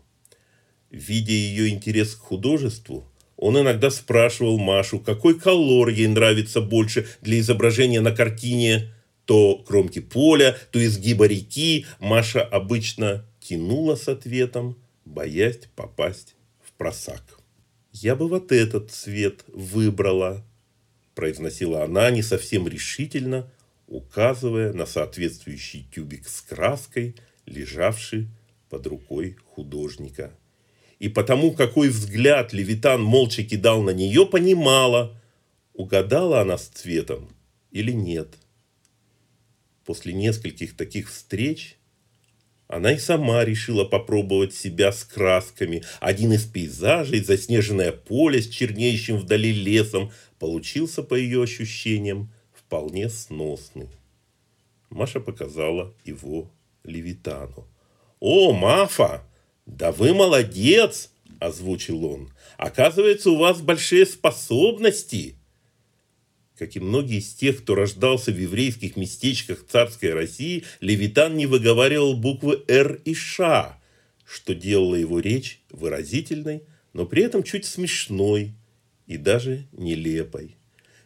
Видя 0.90 1.32
ее 1.32 1.70
интерес 1.70 2.14
к 2.14 2.20
художеству, 2.20 3.10
он 3.36 3.58
иногда 3.58 3.90
спрашивал 3.90 4.58
Машу, 4.58 4.98
какой 4.98 5.38
колор 5.38 5.88
ей 5.88 6.08
нравится 6.08 6.60
больше 6.60 7.06
для 7.22 7.38
изображения 7.38 8.00
на 8.00 8.12
картине. 8.12 8.92
То 9.24 9.56
кромки 9.56 10.00
поля, 10.00 10.56
то 10.70 10.84
изгиба 10.84 11.26
реки. 11.26 11.86
Маша 12.00 12.42
обычно 12.42 13.26
тянула 13.40 13.94
с 13.94 14.08
ответом, 14.08 14.76
боясь 15.04 15.68
попасть 15.76 16.34
в 16.64 16.72
просак. 16.72 17.22
«Я 17.92 18.16
бы 18.16 18.28
вот 18.28 18.52
этот 18.52 18.90
цвет 18.90 19.44
выбрала», 19.48 20.44
произносила 21.18 21.82
она 21.82 22.12
не 22.12 22.22
совсем 22.22 22.68
решительно, 22.68 23.50
указывая 23.88 24.72
на 24.72 24.86
соответствующий 24.86 25.84
тюбик 25.92 26.28
с 26.28 26.42
краской, 26.42 27.16
лежавший 27.44 28.28
под 28.70 28.86
рукой 28.86 29.36
художника. 29.44 30.32
И 31.00 31.08
потому, 31.08 31.50
какой 31.50 31.88
взгляд 31.88 32.52
Левитан 32.52 33.02
молча 33.02 33.42
кидал 33.42 33.82
на 33.82 33.90
нее, 33.90 34.26
понимала, 34.26 35.20
угадала 35.72 36.40
она 36.40 36.56
с 36.56 36.68
цветом 36.68 37.28
или 37.72 37.90
нет. 37.90 38.28
После 39.84 40.12
нескольких 40.12 40.76
таких 40.76 41.10
встреч 41.10 41.77
она 42.68 42.92
и 42.92 42.98
сама 42.98 43.46
решила 43.46 43.84
попробовать 43.84 44.54
себя 44.54 44.92
с 44.92 45.02
красками. 45.02 45.82
Один 46.00 46.34
из 46.34 46.44
пейзажей, 46.44 47.20
заснеженное 47.20 47.92
поле 47.92 48.42
с 48.42 48.48
чернеющим 48.48 49.16
вдали 49.16 49.52
лесом, 49.52 50.12
получился, 50.38 51.02
по 51.02 51.14
ее 51.14 51.42
ощущениям, 51.42 52.30
вполне 52.52 53.08
сносный. 53.08 53.88
Маша 54.90 55.18
показала 55.18 55.94
его 56.04 56.50
Левитану. 56.84 57.66
«О, 58.20 58.52
Мафа, 58.52 59.22
да 59.64 59.90
вы 59.90 60.12
молодец!»– 60.12 61.10
озвучил 61.40 62.04
он. 62.04 62.30
«Оказывается, 62.58 63.30
у 63.30 63.38
вас 63.38 63.62
большие 63.62 64.04
способности!» 64.04 65.37
Как 66.58 66.74
и 66.74 66.80
многие 66.80 67.18
из 67.18 67.32
тех, 67.34 67.58
кто 67.58 67.76
рождался 67.76 68.32
в 68.32 68.36
еврейских 68.36 68.96
местечках 68.96 69.64
царской 69.68 70.12
России, 70.12 70.64
Левитан 70.80 71.36
не 71.36 71.46
выговаривал 71.46 72.16
буквы 72.16 72.64
«Р» 72.66 73.00
и 73.04 73.14
«Ш», 73.14 73.78
что 74.26 74.54
делало 74.56 74.96
его 74.96 75.20
речь 75.20 75.60
выразительной, 75.70 76.64
но 76.92 77.06
при 77.06 77.22
этом 77.22 77.44
чуть 77.44 77.64
смешной 77.64 78.54
и 79.06 79.16
даже 79.16 79.68
нелепой. 79.70 80.56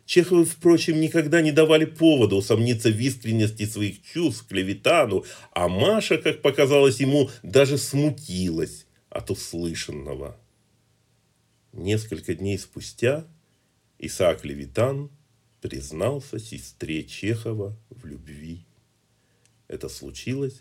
Чеховы, 0.06 0.46
впрочем, 0.46 0.98
никогда 1.00 1.42
не 1.42 1.52
давали 1.52 1.84
повода 1.84 2.34
усомниться 2.34 2.88
в 2.88 2.98
искренности 2.98 3.66
своих 3.66 4.02
чувств 4.02 4.46
к 4.48 4.52
Левитану, 4.52 5.26
а 5.52 5.68
Маша, 5.68 6.16
как 6.16 6.40
показалось 6.40 7.00
ему, 7.00 7.30
даже 7.42 7.76
смутилась 7.76 8.86
от 9.10 9.30
услышанного. 9.30 10.38
Несколько 11.74 12.34
дней 12.34 12.58
спустя 12.58 13.26
Исаак 13.98 14.46
Левитан– 14.46 15.10
признался 15.62 16.40
сестре 16.40 17.04
Чехова 17.04 17.74
в 17.88 18.04
любви. 18.04 18.66
Это 19.68 19.88
случилось, 19.88 20.60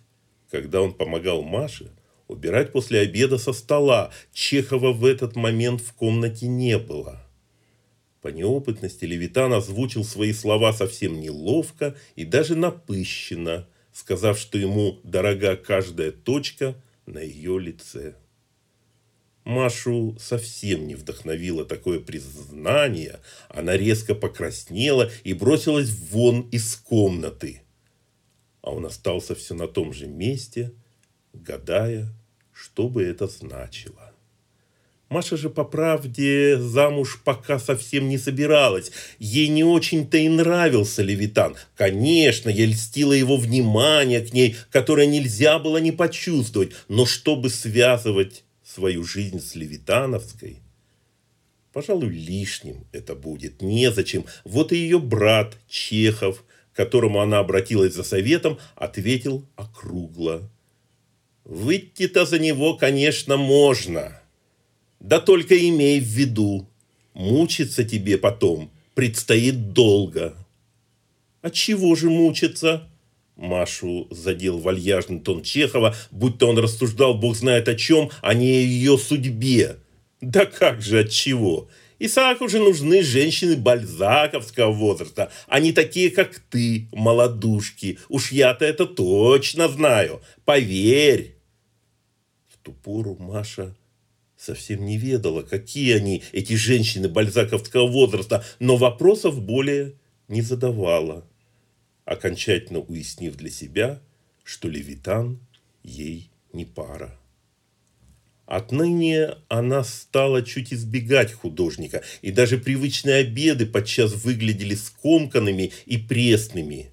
когда 0.50 0.82
он 0.82 0.94
помогал 0.94 1.42
Маше 1.42 1.92
убирать 2.28 2.72
после 2.72 3.00
обеда 3.00 3.38
со 3.38 3.52
стола. 3.52 4.12
Чехова 4.32 4.94
в 4.94 5.04
этот 5.04 5.36
момент 5.36 5.82
в 5.82 5.94
комнате 5.94 6.48
не 6.48 6.78
было. 6.78 7.20
По 8.22 8.28
неопытности 8.30 9.04
Левитан 9.04 9.52
озвучил 9.52 10.06
свои 10.06 10.32
слова 10.32 10.72
совсем 10.72 11.20
неловко 11.20 11.98
и 12.16 12.24
даже 12.24 12.56
напыщенно, 12.56 13.68
сказав, 13.92 14.38
что 14.40 14.60
ему 14.60 15.00
дорога 15.04 15.56
каждая 15.56 16.12
точка 16.12 16.76
на 17.08 17.20
ее 17.20 17.60
лице. 17.60 18.16
Машу 19.44 20.16
совсем 20.20 20.88
не 20.88 20.96
вдохновило 20.96 21.66
такое 21.66 22.00
признание. 22.00 23.20
Она 23.50 23.76
резко 23.76 24.14
покраснела 24.14 25.10
и 25.24 25.34
бросилась 25.34 25.90
вон 25.90 26.42
из 26.52 26.76
комнаты. 26.76 27.64
А 28.62 28.72
он 28.72 28.86
остался 28.86 29.34
все 29.34 29.56
на 29.56 29.68
том 29.68 29.94
же 29.94 30.06
месте, 30.08 30.72
гадая, 31.34 32.14
что 32.54 32.88
бы 32.88 33.04
это 33.04 33.28
значило. 33.28 34.14
Маша 35.10 35.36
же, 35.36 35.50
по 35.50 35.66
правде, 35.66 36.58
замуж 36.58 37.20
пока 37.26 37.60
совсем 37.60 38.08
не 38.08 38.18
собиралась. 38.18 38.92
Ей 39.20 39.50
не 39.50 39.64
очень-то 39.64 40.18
и 40.18 40.30
нравился 40.30 41.02
Левитан. 41.02 41.58
Конечно, 41.76 42.48
ей 42.48 42.68
льстило 42.68 43.12
его 43.12 43.36
внимание 43.36 44.22
к 44.22 44.32
ней, 44.32 44.56
которое 44.70 45.08
нельзя 45.08 45.60
было 45.60 45.80
не 45.80 45.92
почувствовать. 45.92 46.72
Но 46.88 47.06
чтобы 47.06 47.50
связывать 47.50 48.46
свою 48.72 49.04
жизнь 49.04 49.40
с 49.40 49.56
Левитановской, 49.56 50.60
пожалуй, 51.74 52.10
лишним 52.10 52.86
это 52.92 53.16
будет. 53.16 53.62
Незачем. 53.62 54.26
Вот 54.44 54.72
и 54.72 54.78
ее 54.78 55.00
брат 55.00 55.58
Чехов, 55.68 56.44
к 56.74 56.76
которому 56.76 57.20
она 57.20 57.40
обратилась 57.40 57.94
за 57.94 58.04
советом, 58.04 58.58
ответил 58.76 59.46
округло. 59.56 60.50
Выйти-то 61.44 62.26
за 62.26 62.40
него, 62.40 62.76
конечно, 62.76 63.36
можно. 63.36 64.22
Да 65.00 65.20
только 65.20 65.58
имей 65.58 66.00
в 66.00 66.06
виду, 66.06 66.70
мучиться 67.14 67.84
тебе 67.84 68.18
потом 68.18 68.72
предстоит 68.94 69.74
долго. 69.74 70.36
А 71.42 71.50
чего 71.50 71.96
же 71.96 72.10
мучиться? 72.10 72.88
Машу 73.36 74.08
задел 74.12 74.60
вальяжный 74.60 75.20
тон 75.20 75.42
Чехова, 75.42 75.96
будто 76.12 76.46
он 76.46 76.58
рассуждал 76.58 77.16
бог 77.16 77.36
знает 77.36 77.68
о 77.68 77.76
чем, 77.76 78.10
а 78.22 78.34
не 78.34 78.48
о 78.48 78.62
ее 78.62 78.98
судьбе. 78.98 79.78
Да 80.22 80.46
как 80.46 80.82
же 80.82 81.00
от 81.00 81.10
чего? 81.10 81.70
Исааку 81.98 82.48
же 82.48 82.60
нужны 82.60 83.04
женщины 83.04 83.56
бальзаковского 83.56 84.72
возраста, 84.72 85.32
а 85.48 85.60
не 85.60 85.72
такие, 85.72 86.10
как 86.10 86.40
ты, 86.50 86.88
молодушки. 86.92 88.00
Уж 88.10 88.32
я-то 88.32 88.66
это 88.66 88.86
точно 88.86 89.68
знаю. 89.68 90.22
Поверь. 90.44 91.36
В 92.48 92.58
ту 92.58 92.74
пору 92.74 93.18
Маша 93.20 93.76
совсем 94.36 94.84
не 94.86 94.98
ведала, 94.98 95.44
какие 95.44 95.96
они, 95.96 96.24
эти 96.32 96.54
женщины 96.54 97.08
бальзаковского 97.08 97.88
возраста, 97.88 98.44
но 98.60 98.78
вопросов 98.78 99.40
более 99.40 99.94
не 100.28 100.42
задавала 100.42 101.24
окончательно 102.12 102.80
уяснив 102.80 103.36
для 103.36 103.50
себя, 103.50 104.02
что 104.44 104.68
Левитан 104.68 105.40
ей 105.84 106.30
не 106.52 106.66
пара. 106.66 107.18
Отныне 108.46 109.36
она 109.48 109.86
стала 109.86 110.44
чуть 110.44 110.74
избегать 110.74 111.32
художника, 111.32 112.04
и 112.22 112.32
даже 112.32 112.58
привычные 112.58 113.16
обеды 113.18 113.66
подчас 113.66 114.14
выглядели 114.14 114.76
скомканными 114.76 115.72
и 115.86 115.98
пресными. 115.98 116.92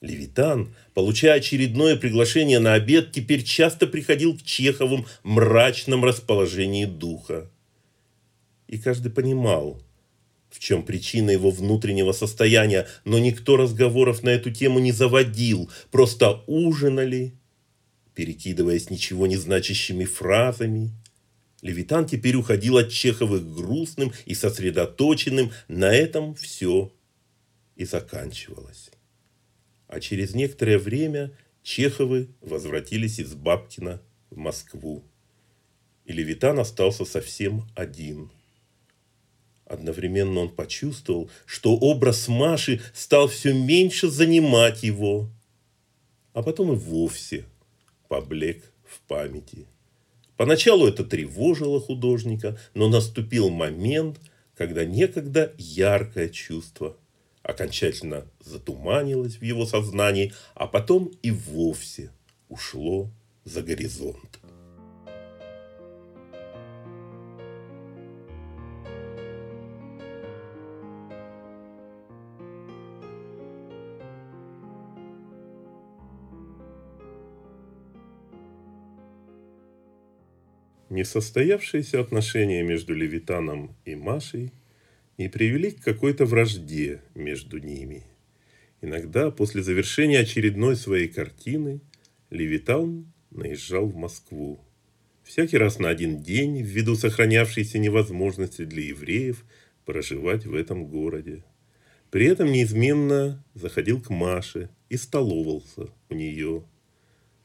Левитан, 0.00 0.74
получая 0.94 1.34
очередное 1.34 1.96
приглашение 1.96 2.60
на 2.60 2.74
обед, 2.74 3.12
теперь 3.12 3.42
часто 3.42 3.86
приходил 3.86 4.38
к 4.38 4.42
Чеховым 4.42 5.04
мрачном 5.22 6.02
расположении 6.02 6.86
духа. 6.86 7.50
И 8.68 8.78
каждый 8.78 9.12
понимал, 9.12 9.82
в 10.50 10.58
чем 10.58 10.82
причина 10.82 11.30
его 11.30 11.50
внутреннего 11.50 12.12
состояния, 12.12 12.86
но 13.04 13.18
никто 13.18 13.56
разговоров 13.56 14.22
на 14.22 14.30
эту 14.30 14.50
тему 14.50 14.78
не 14.78 14.92
заводил, 14.92 15.70
просто 15.90 16.42
ужинали, 16.46 17.34
перекидываясь 18.14 18.90
ничего 18.90 19.26
не 19.26 19.36
значащими 19.36 20.04
фразами. 20.04 20.90
Левитан 21.60 22.06
теперь 22.06 22.36
уходил 22.36 22.78
от 22.78 22.90
Чеховых 22.90 23.54
грустным 23.54 24.12
и 24.26 24.34
сосредоточенным, 24.34 25.52
на 25.66 25.92
этом 25.92 26.34
все 26.34 26.92
и 27.76 27.84
заканчивалось. 27.84 28.90
А 29.86 30.00
через 30.00 30.34
некоторое 30.34 30.78
время 30.78 31.32
Чеховы 31.62 32.28
возвратились 32.40 33.18
из 33.18 33.34
Бабкина 33.34 34.00
в 34.30 34.36
Москву. 34.36 35.04
И 36.04 36.12
Левитан 36.12 36.58
остался 36.58 37.04
совсем 37.04 37.68
один– 37.74 38.30
Одновременно 39.68 40.40
он 40.40 40.48
почувствовал, 40.48 41.30
что 41.44 41.76
образ 41.76 42.26
Маши 42.26 42.80
стал 42.94 43.28
все 43.28 43.52
меньше 43.52 44.08
занимать 44.08 44.82
его, 44.82 45.28
а 46.32 46.42
потом 46.42 46.72
и 46.72 46.76
вовсе 46.76 47.44
поблек 48.08 48.64
в 48.86 49.00
памяти. 49.00 49.66
Поначалу 50.38 50.86
это 50.86 51.04
тревожило 51.04 51.80
художника, 51.80 52.58
но 52.72 52.88
наступил 52.88 53.50
момент, 53.50 54.18
когда 54.56 54.86
некогда 54.86 55.52
яркое 55.58 56.30
чувство 56.30 56.96
окончательно 57.42 58.24
затуманилось 58.40 59.36
в 59.36 59.42
его 59.42 59.66
сознании, 59.66 60.32
а 60.54 60.66
потом 60.66 61.12
и 61.22 61.30
вовсе 61.30 62.10
ушло 62.48 63.10
за 63.44 63.62
горизонт. 63.62 64.37
Несостоявшиеся 80.90 82.00
отношения 82.00 82.62
между 82.62 82.94
Левитаном 82.94 83.76
и 83.84 83.94
Машей 83.94 84.52
не 85.18 85.28
привели 85.28 85.70
к 85.70 85.82
какой-то 85.82 86.24
вражде 86.24 87.02
между 87.14 87.58
ними. 87.58 88.04
Иногда 88.80 89.30
после 89.30 89.62
завершения 89.62 90.20
очередной 90.20 90.76
своей 90.76 91.08
картины 91.08 91.80
Левитан 92.30 93.12
наезжал 93.30 93.86
в 93.86 93.96
Москву. 93.96 94.60
Всякий 95.24 95.58
раз 95.58 95.78
на 95.78 95.90
один 95.90 96.22
день, 96.22 96.62
ввиду 96.62 96.94
сохранявшейся 96.94 97.78
невозможности 97.78 98.64
для 98.64 98.84
евреев 98.84 99.44
проживать 99.84 100.46
в 100.46 100.54
этом 100.54 100.86
городе. 100.86 101.44
При 102.10 102.24
этом 102.24 102.50
неизменно 102.50 103.44
заходил 103.52 104.00
к 104.00 104.08
Маше 104.08 104.70
и 104.88 104.96
столовался 104.96 105.88
у 106.08 106.14
нее. 106.14 106.64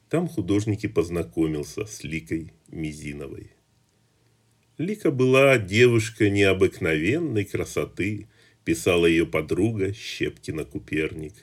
Там 0.08 0.30
художник 0.30 0.86
и 0.86 0.88
познакомился 0.88 1.86
с 1.86 2.04
Ликой 2.04 2.54
Мизиновой. 2.74 3.52
Лика 4.78 5.12
была 5.12 5.58
девушка 5.58 6.30
необыкновенной 6.30 7.46
красоты, 7.46 8.28
писала 8.66 9.06
ее 9.06 9.26
подруга 9.26 9.94
Щепкина-Куперник. 9.94 11.34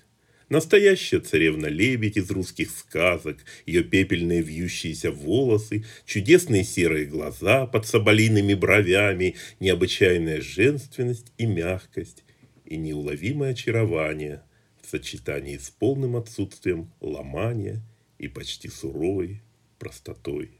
Настоящая 0.48 1.20
царевна-лебедь 1.20 2.16
из 2.16 2.28
русских 2.32 2.70
сказок, 2.70 3.38
ее 3.66 3.84
пепельные 3.84 4.42
вьющиеся 4.42 5.12
волосы, 5.12 5.84
чудесные 6.04 6.64
серые 6.64 7.06
глаза 7.06 7.66
под 7.66 7.86
соболиными 7.86 8.54
бровями, 8.54 9.36
необычайная 9.60 10.40
женственность 10.40 11.32
и 11.38 11.46
мягкость 11.46 12.24
и 12.64 12.76
неуловимое 12.76 13.52
очарование 13.52 14.42
в 14.82 14.88
сочетании 14.88 15.56
с 15.56 15.70
полным 15.70 16.16
отсутствием 16.16 16.90
ломания 17.00 17.80
и 18.18 18.26
почти 18.26 18.68
суровой 18.68 19.42
простотой. 19.78 20.59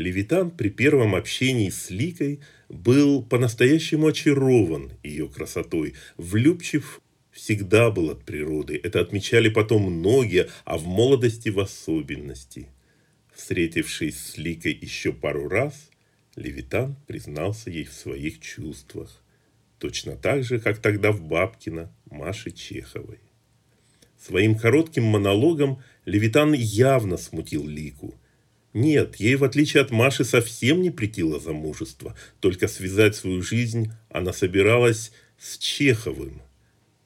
Левитан 0.00 0.50
при 0.50 0.70
первом 0.70 1.14
общении 1.14 1.68
с 1.68 1.90
Ликой 1.90 2.40
был 2.70 3.22
по-настоящему 3.22 4.06
очарован 4.08 4.92
ее 5.02 5.28
красотой, 5.28 5.94
влюбчив 6.16 7.00
всегда 7.30 7.90
был 7.90 8.10
от 8.10 8.24
природы. 8.24 8.80
Это 8.82 9.00
отмечали 9.00 9.50
потом 9.50 9.82
многие, 9.82 10.48
а 10.64 10.78
в 10.78 10.86
молодости 10.86 11.50
в 11.50 11.60
особенности. 11.60 12.68
Встретившись 13.34 14.18
с 14.18 14.38
Ликой 14.38 14.72
еще 14.72 15.12
пару 15.12 15.48
раз, 15.48 15.90
Левитан 16.34 16.96
признался 17.06 17.70
ей 17.70 17.84
в 17.84 17.92
своих 17.92 18.40
чувствах. 18.40 19.22
Точно 19.78 20.16
так 20.16 20.44
же, 20.44 20.60
как 20.60 20.78
тогда 20.78 21.12
в 21.12 21.22
Бабкино 21.22 21.92
Маше 22.10 22.50
Чеховой. 22.50 23.18
Своим 24.18 24.54
коротким 24.54 25.04
монологом 25.04 25.82
Левитан 26.06 26.52
явно 26.54 27.16
смутил 27.16 27.66
Лику. 27.66 28.14
Нет, 28.72 29.16
ей, 29.16 29.34
в 29.34 29.44
отличие 29.44 29.82
от 29.82 29.90
Маши, 29.90 30.24
совсем 30.24 30.80
не 30.80 30.90
претило 30.90 31.40
замужество. 31.40 32.14
Только 32.38 32.68
связать 32.68 33.16
свою 33.16 33.42
жизнь 33.42 33.90
она 34.08 34.32
собиралась 34.32 35.12
с 35.38 35.58
Чеховым. 35.58 36.42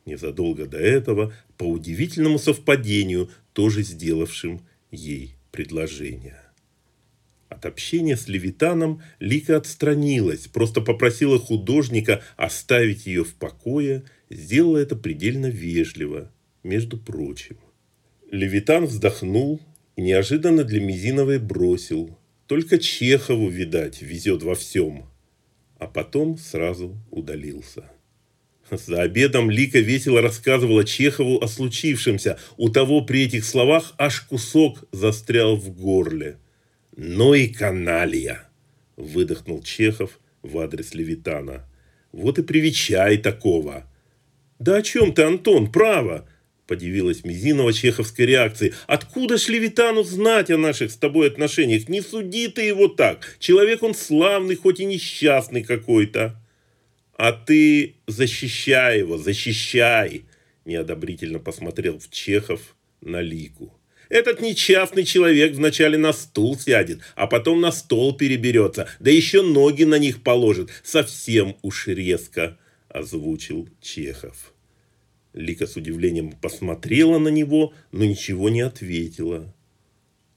Незадолго 0.05 0.67
до 0.67 0.79
этого, 0.79 1.33
по 1.57 1.65
удивительному 1.65 2.39
совпадению, 2.39 3.31
тоже 3.55 3.83
сделавшим 3.83 4.61
ей 4.91 5.37
предложение. 5.51 6.41
От 7.49 7.65
общения 7.65 8.17
с 8.17 8.29
Левитаном 8.29 9.01
Лика 9.21 9.57
отстранилась, 9.57 10.49
просто 10.49 10.83
попросила 10.83 11.39
художника 11.39 12.23
оставить 12.37 13.07
ее 13.07 13.25
в 13.25 13.35
покое, 13.35 14.05
сделала 14.29 14.79
это 14.79 14.97
предельно 14.97 15.47
вежливо, 15.47 16.31
между 16.63 16.99
прочим. 16.99 17.57
Левитан 18.31 18.87
вздохнул 18.87 19.61
и 19.97 20.03
неожиданно 20.03 20.65
для 20.65 20.81
Мизиновой 20.81 21.39
бросил. 21.39 22.19
Только 22.47 22.79
Чехову, 22.79 23.49
видать, 23.49 24.03
везет 24.03 24.43
во 24.43 24.55
всем. 24.55 25.07
А 25.79 25.87
потом 25.87 26.39
сразу 26.39 26.97
удалился. 27.11 27.91
За 28.71 29.03
обедом 29.03 29.51
Лика 29.51 29.79
весело 29.79 30.21
рассказывала 30.21 30.85
Чехову 30.85 31.43
о 31.43 31.49
случившемся. 31.49 32.39
У 32.57 32.71
того 32.71 33.03
при 33.03 33.25
этих 33.25 33.45
словах 33.45 33.95
аж 33.99 34.21
кусок 34.23 34.85
застрял 34.93 35.57
в 35.57 35.71
горле. 35.71 36.39
«Ну 36.97 37.35
и 37.35 37.49
каналья!»– 37.49 38.49
выдохнул 38.97 39.63
Чехов 39.63 40.19
в 40.43 40.59
адрес 40.59 40.95
Левитана. 40.95 41.67
«Вот 42.13 42.39
и 42.39 42.43
привечай 42.43 43.19
такого!» 43.19 43.85
«Да 44.59 44.77
о 44.77 44.83
чем 44.83 45.13
ты, 45.13 45.23
Антон, 45.23 45.71
право!»– 45.71 46.29
подивилась 46.67 47.25
Мизинова 47.25 47.73
чеховской 47.73 48.27
реакции. 48.27 48.75
«Откуда 48.87 49.39
ж 49.39 49.49
Левитану 49.49 50.03
знать 50.03 50.51
о 50.51 50.59
наших 50.59 50.91
с 50.91 50.97
тобой 50.97 51.29
отношениях? 51.29 51.89
Не 51.89 52.01
суди 52.01 52.49
ты 52.49 52.63
его 52.63 52.89
так! 52.89 53.37
Человек 53.39 53.83
он 53.83 53.95
славный, 53.95 54.57
хоть 54.57 54.81
и 54.81 54.85
несчастный 54.85 55.63
какой-то!» 55.63 56.41
А 57.17 57.33
ты 57.33 57.97
защищай 58.07 58.99
его, 58.99 59.19
защищай, 59.19 60.25
неодобрительно 60.65 61.39
посмотрел 61.39 61.99
в 61.99 62.11
Чехов 62.11 62.77
на 63.01 63.21
Лику. 63.21 63.73
Этот 64.09 64.41
несчастный 64.41 65.05
человек 65.05 65.55
вначале 65.55 65.97
на 65.97 66.13
стул 66.13 66.59
сядет, 66.59 67.01
а 67.15 67.27
потом 67.27 67.61
на 67.61 67.73
стол 67.73 68.17
переберется, 68.17 68.89
да 69.01 69.11
еще 69.11 69.43
ноги 69.43 69.85
на 69.85 69.99
них 69.99 70.23
положит. 70.23 70.71
Совсем 70.83 71.57
уж 71.63 71.87
резко, 71.87 72.59
озвучил 72.89 73.69
Чехов. 73.81 74.54
Лика 75.35 75.67
с 75.67 75.77
удивлением 75.77 76.33
посмотрела 76.33 77.19
на 77.19 77.29
него, 77.29 77.75
но 77.93 78.05
ничего 78.05 78.49
не 78.49 78.61
ответила. 78.63 79.53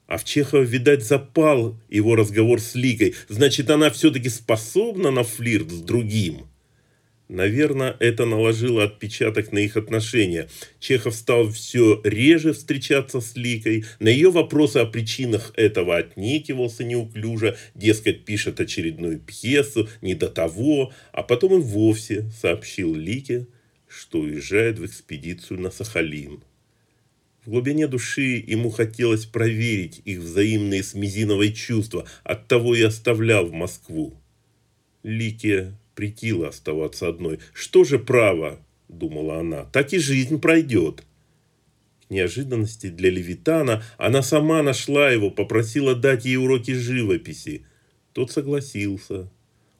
А 0.07 0.17
в 0.17 0.23
Чехова, 0.23 0.61
видать, 0.61 1.03
запал 1.03 1.77
его 1.89 2.15
разговор 2.15 2.59
с 2.59 2.75
Ликой. 2.75 3.13
Значит, 3.27 3.69
она 3.69 3.89
все-таки 3.89 4.29
способна 4.29 5.11
на 5.11 5.23
флирт 5.23 5.69
с 5.69 5.81
другим. 5.81 6.47
Наверное, 7.27 7.93
это 7.99 8.25
наложило 8.25 8.85
отпечаток 8.85 9.51
на 9.51 9.59
их 9.59 9.75
отношения. 9.75 10.47
Чехов 10.79 11.13
стал 11.13 11.49
все 11.49 11.99
реже 12.05 12.53
встречаться 12.53 13.19
с 13.19 13.35
Ликой. 13.35 13.83
На 13.99 14.07
ее 14.07 14.31
вопросы 14.31 14.77
о 14.77 14.85
причинах 14.85 15.51
этого 15.57 15.97
отнекивался 15.97 16.85
неуклюже. 16.85 17.57
Дескать, 17.75 18.23
пишет 18.23 18.61
очередную 18.61 19.19
пьесу, 19.19 19.89
не 20.01 20.15
до 20.15 20.29
того. 20.29 20.93
А 21.11 21.21
потом 21.21 21.59
и 21.59 21.61
вовсе 21.61 22.31
сообщил 22.41 22.95
Лике, 22.95 23.47
что 23.97 24.19
уезжает 24.19 24.79
в 24.79 24.85
экспедицию 24.85 25.59
на 25.59 25.71
Сахалин. 25.71 26.43
В 27.43 27.49
глубине 27.49 27.87
души 27.87 28.43
ему 28.45 28.69
хотелось 28.69 29.25
проверить 29.25 30.01
их 30.05 30.19
взаимные 30.19 30.83
с 30.83 30.93
Мизиновой 30.93 31.53
чувства. 31.53 32.05
Оттого 32.23 32.75
и 32.75 32.81
оставлял 32.81 33.45
в 33.45 33.53
Москву. 33.53 34.13
Лике 35.03 35.73
Притила 35.97 36.49
оставаться 36.49 37.07
одной. 37.07 37.39
Что 37.53 37.83
же 37.83 37.97
право, 37.97 38.59
думала 38.87 39.39
она, 39.39 39.63
так 39.63 39.93
и 39.93 39.97
жизнь 39.97 40.39
пройдет. 40.39 41.03
К 42.07 42.11
неожиданности 42.11 42.89
для 42.89 43.09
Левитана 43.09 43.81
она 43.97 44.21
сама 44.21 44.61
нашла 44.61 45.09
его, 45.09 45.31
попросила 45.31 45.95
дать 45.95 46.25
ей 46.25 46.37
уроки 46.37 46.75
живописи. 46.75 47.65
Тот 48.13 48.29
согласился. 48.29 49.27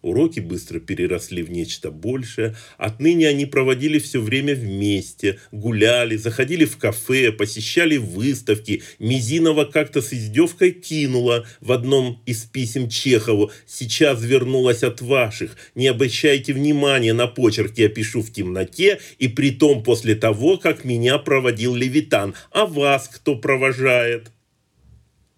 Уроки 0.07 0.39
быстро 0.39 0.79
переросли 0.79 1.43
в 1.43 1.51
нечто 1.51 1.91
большее. 1.91 2.55
Отныне 2.77 3.27
они 3.27 3.45
проводили 3.45 3.99
все 3.99 4.21
время 4.21 4.55
вместе, 4.55 5.37
гуляли, 5.51 6.15
заходили 6.15 6.63
в 6.63 6.77
кафе, 6.77 7.33
посещали 7.33 7.97
выставки. 7.97 8.83
Мизинова 8.99 9.65
как-то 9.65 10.01
с 10.01 10.13
издевкой 10.13 10.71
кинула 10.71 11.45
в 11.59 11.73
одном 11.73 12.23
из 12.25 12.45
писем 12.45 12.87
Чехову. 12.87 13.51
«Сейчас 13.65 14.23
вернулась 14.23 14.81
от 14.81 15.01
ваших. 15.01 15.57
Не 15.75 15.87
обращайте 15.87 16.53
внимания 16.53 17.11
на 17.11 17.27
почерк, 17.27 17.77
я 17.77 17.89
пишу 17.89 18.21
в 18.21 18.31
темноте, 18.31 18.99
и 19.19 19.27
при 19.27 19.51
том 19.51 19.83
после 19.83 20.15
того, 20.15 20.57
как 20.57 20.85
меня 20.85 21.17
проводил 21.17 21.75
Левитан. 21.75 22.33
А 22.51 22.65
вас 22.65 23.09
кто 23.09 23.35
провожает?» 23.35 24.31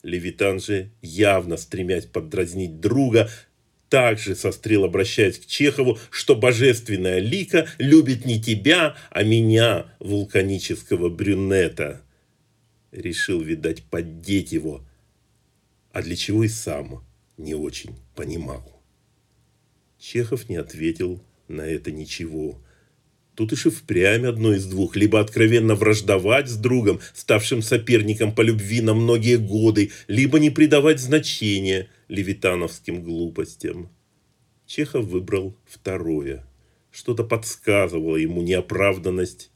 Левитан 0.03 0.59
же, 0.59 0.91
явно 1.01 1.57
стремясь 1.57 2.05
поддразнить 2.05 2.79
друга, 2.79 3.29
также 3.89 4.35
сострил, 4.35 4.85
обращаясь 4.85 5.39
к 5.39 5.45
Чехову, 5.45 5.99
что 6.11 6.35
божественная 6.35 7.19
лика 7.19 7.67
любит 7.77 8.25
не 8.25 8.41
тебя, 8.41 8.95
а 9.09 9.23
меня, 9.23 9.87
вулканического 9.99 11.09
брюнета. 11.09 12.01
Решил, 12.91 13.41
видать, 13.41 13.83
поддеть 13.83 14.51
его, 14.51 14.83
а 15.91 16.01
для 16.01 16.15
чего 16.15 16.43
и 16.43 16.47
сам 16.47 17.03
не 17.37 17.55
очень 17.55 17.95
понимал. 18.15 18.81
Чехов 19.99 20.49
не 20.49 20.55
ответил 20.55 21.21
на 21.47 21.61
это 21.61 21.91
ничего. 21.91 22.59
Тут 23.35 23.53
уж 23.53 23.67
и 23.67 23.69
впрямь 23.69 24.25
одно 24.25 24.53
из 24.53 24.65
двух. 24.65 24.95
Либо 24.95 25.19
откровенно 25.19 25.75
враждовать 25.75 26.49
с 26.49 26.55
другом, 26.55 26.99
ставшим 27.13 27.61
соперником 27.61 28.33
по 28.33 28.41
любви 28.41 28.81
на 28.81 28.93
многие 28.93 29.37
годы, 29.37 29.91
либо 30.07 30.39
не 30.39 30.49
придавать 30.49 30.99
значения– 30.99 31.87
левитановским 32.09 33.01
глупостям. 33.01 33.89
Чехов 34.65 35.05
выбрал 35.05 35.55
второе. 35.65 36.45
Что-то 36.91 37.23
подсказывало 37.23 38.17
ему 38.17 38.41
неоправданность 38.41 39.51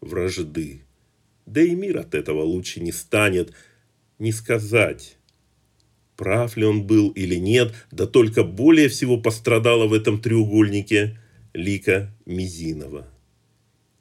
вражды. 0.00 0.82
Да 1.46 1.62
и 1.62 1.74
мир 1.74 1.98
от 1.98 2.14
этого 2.14 2.42
лучше 2.42 2.80
не 2.80 2.92
станет. 2.92 3.52
Не 4.18 4.32
сказать, 4.32 5.16
прав 6.16 6.56
ли 6.56 6.64
он 6.64 6.86
был 6.86 7.10
или 7.10 7.36
нет, 7.36 7.72
да 7.92 8.06
только 8.06 8.42
более 8.42 8.88
всего 8.88 9.18
пострадала 9.18 9.86
в 9.86 9.92
этом 9.92 10.20
треугольнике 10.20 11.18
Лика 11.54 12.12
Мизинова. 12.26 13.06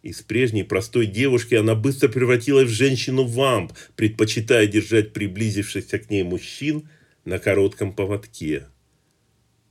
Из 0.01 0.21
прежней 0.21 0.63
простой 0.63 1.05
девушки 1.05 1.55
она 1.55 1.75
быстро 1.75 2.07
превратилась 2.07 2.69
в 2.69 2.73
женщину-вамп, 2.73 3.73
предпочитая 3.95 4.65
держать 4.67 5.13
приблизившихся 5.13 5.99
к 5.99 6.09
ней 6.09 6.23
мужчин 6.23 6.87
на 7.27 7.39
коротком 7.39 7.91
поводке. 7.91 8.67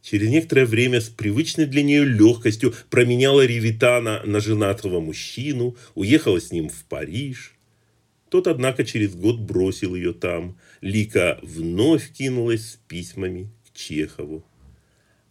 Через 0.03 0.29
некоторое 0.29 0.67
время 0.67 1.01
с 1.01 1.09
привычной 1.09 1.65
для 1.65 1.83
нее 1.83 2.05
легкостью 2.05 2.75
променяла 2.91 3.47
Ревитана 3.47 4.23
на 4.25 4.41
женатого 4.41 5.01
мужчину, 5.01 5.75
уехала 5.95 6.39
с 6.39 6.53
ним 6.53 6.69
в 6.69 6.85
Париж. 6.85 7.55
Тот, 8.29 8.47
однако, 8.47 8.85
через 8.85 9.15
год 9.15 9.41
бросил 9.41 9.95
ее 9.95 10.13
там. 10.13 10.59
Лика 10.83 11.41
вновь 11.43 12.13
кинулась 12.13 12.73
с 12.73 12.79
письмами 12.89 13.51
к 13.67 13.77
Чехову. 13.77 14.45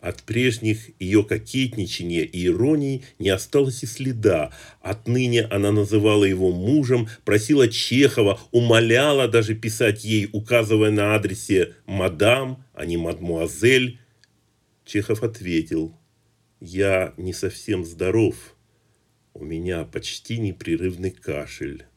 От 0.06 0.22
прежних 0.22 0.92
ее 1.00 1.24
кокетничания 1.24 2.22
и 2.22 2.46
иронии 2.46 3.04
не 3.18 3.30
осталось 3.30 3.82
и 3.82 3.88
следа. 3.88 4.54
Отныне 4.80 5.42
она 5.42 5.72
называла 5.72 6.26
его 6.26 6.52
мужем, 6.52 7.08
просила 7.24 7.68
Чехова, 7.68 8.40
умоляла 8.52 9.28
даже 9.28 9.56
писать 9.56 10.04
ей, 10.04 10.30
указывая 10.32 10.92
на 10.92 11.16
адресе 11.16 11.74
«мадам», 11.88 12.64
а 12.76 12.86
не 12.86 12.98
«мадмуазель». 12.98 14.00
Чехов 14.86 15.24
ответил, 15.24 15.98
«Я 16.60 17.16
не 17.18 17.34
совсем 17.34 17.84
здоров. 17.84 18.56
У 19.34 19.44
меня 19.44 19.86
почти 19.86 20.38
непрерывный 20.38 21.10
кашель. 21.10 21.88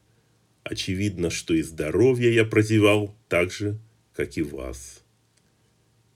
Очевидно, 0.63 1.29
что 1.29 1.53
и 1.53 1.61
здоровье 1.61 2.33
я 2.33 2.43
прозевал 2.43 3.15
так 3.27 3.51
же, 3.51 3.77
как 4.15 4.35
и 4.35 4.41
вас». 4.41 4.98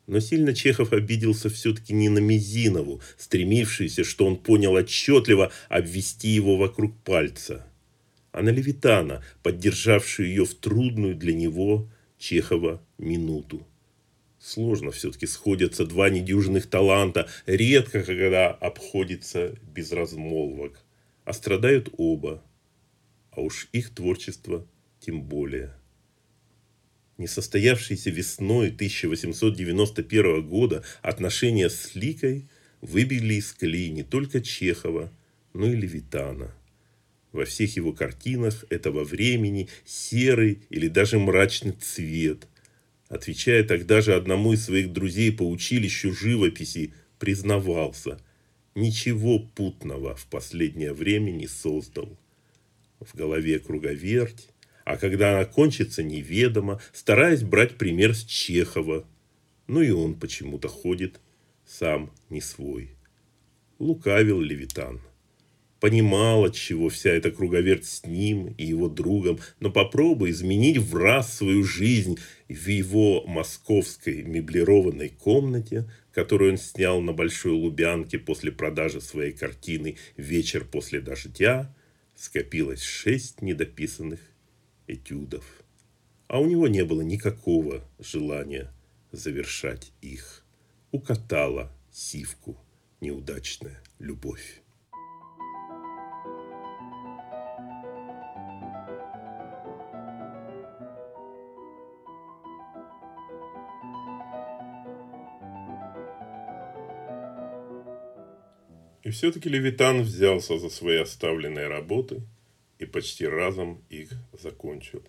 Но 0.05 0.19
сильно 0.19 0.53
Чехов 0.53 0.91
обиделся 0.91 1.49
все-таки 1.49 1.93
не 1.93 2.09
на 2.09 2.19
Мизинову, 2.19 3.01
стремившуюся, 3.17 4.03
что 4.03 4.25
он 4.25 4.37
понял 4.37 4.73
отчетливо, 4.73 5.51
обвести 5.69 6.29
его 6.29 6.57
вокруг 6.57 6.97
пальца, 7.03 7.65
а 8.31 8.41
на 8.41 8.49
Левитана, 8.49 9.23
поддержавшую 9.43 10.27
ее 10.27 10.45
в 10.45 10.55
трудную 10.55 11.15
для 11.15 11.33
него, 11.33 11.89
Чехова, 12.17 12.81
минуту. 12.97 13.65
Сложно 14.39 14.91
все-таки 14.91 15.25
сходятся 15.25 15.85
два 15.85 16.09
недюжинных 16.09 16.67
таланта, 16.67 17.29
редко 17.45 18.03
когда 18.03 18.51
обходится 18.51 19.55
без 19.73 19.93
размолвок, 19.93 20.83
а 21.23 21.31
страдают 21.31 21.89
оба, 21.97 22.43
а 23.31 23.39
уж 23.39 23.69
их 23.71 23.95
творчество 23.95 24.67
тем 24.99 25.21
более 25.21 25.73
несостоявшиеся 27.17 28.09
весной 28.09 28.67
1891 28.67 30.47
года 30.47 30.83
отношения 31.01 31.69
с 31.69 31.95
Ликой 31.95 32.47
выбили 32.81 33.35
из 33.35 33.53
колеи 33.53 33.89
не 33.89 34.03
только 34.03 34.41
Чехова, 34.41 35.11
но 35.53 35.67
и 35.67 35.75
Левитана. 35.75 36.53
Во 37.31 37.45
всех 37.45 37.75
его 37.75 37.93
картинах 37.93 38.65
этого 38.69 39.03
времени 39.03 39.69
серый 39.85 40.59
или 40.69 40.87
даже 40.87 41.17
мрачный 41.17 41.73
цвет, 41.73 42.47
отвечая 43.09 43.63
тогда 43.63 44.01
же 44.01 44.13
одному 44.13 44.53
из 44.53 44.65
своих 44.65 44.93
друзей 44.93 45.31
по 45.31 45.43
училищу 45.49 46.13
живописи, 46.13 46.93
признавался, 47.17 48.19
ничего 48.75 49.39
путного 49.39 50.15
в 50.15 50.25
последнее 50.27 50.93
время 50.93 51.31
не 51.31 51.47
создал. 51.47 52.17
В 52.99 53.15
голове 53.15 53.59
круговерть, 53.59 54.49
а 54.85 54.97
когда 54.97 55.31
она 55.31 55.45
кончится, 55.45 56.03
неведомо, 56.03 56.81
стараясь 56.91 57.43
брать 57.43 57.77
пример 57.77 58.15
с 58.15 58.23
Чехова. 58.23 59.05
Ну 59.67 59.81
и 59.81 59.91
он 59.91 60.15
почему-то 60.15 60.67
ходит 60.67 61.21
сам 61.65 62.11
не 62.29 62.41
свой. 62.41 62.91
Лукавил 63.79 64.41
Левитан. 64.41 65.01
Понимал, 65.79 66.45
от 66.45 66.55
чего 66.55 66.87
вся 66.87 67.09
эта 67.09 67.29
круговерть 67.29 67.85
с 67.85 68.05
ним 68.05 68.55
и 68.57 68.65
его 68.65 68.87
другом, 68.87 69.39
но 69.59 69.69
попробуй 69.69 70.31
изменить 70.31 70.77
в 70.77 70.95
раз 70.95 71.37
свою 71.37 71.65
жизнь 71.65 72.17
в 72.47 72.67
его 72.67 73.25
московской 73.27 74.23
меблированной 74.23 75.09
комнате, 75.09 75.89
которую 76.13 76.53
он 76.53 76.57
снял 76.57 77.01
на 77.01 77.11
Большой 77.11 77.51
Лубянке 77.51 78.17
после 78.17 78.53
продажи 78.53 79.01
своей 79.01 79.33
картины 79.33 79.97
«Вечер 80.15 80.63
после 80.63 81.01
дождя», 81.01 81.75
скопилось 82.15 82.81
шесть 82.81 83.41
недописанных 83.41 84.21
этюдов. 84.87 85.63
А 86.27 86.39
у 86.39 86.45
него 86.45 86.67
не 86.67 86.83
было 86.83 87.01
никакого 87.01 87.83
желания 87.99 88.71
завершать 89.11 89.91
их. 90.01 90.43
Укатала 90.91 91.71
сивку 91.91 92.57
неудачная 93.01 93.81
любовь. 93.99 94.63
И 109.03 109.09
все-таки 109.09 109.49
Левитан 109.49 110.01
взялся 110.01 110.57
за 110.57 110.69
свои 110.69 110.97
оставленные 110.97 111.67
работы 111.67 112.23
почти 112.93 113.27
разом 113.27 113.83
их 113.89 114.13
закончил. 114.31 115.03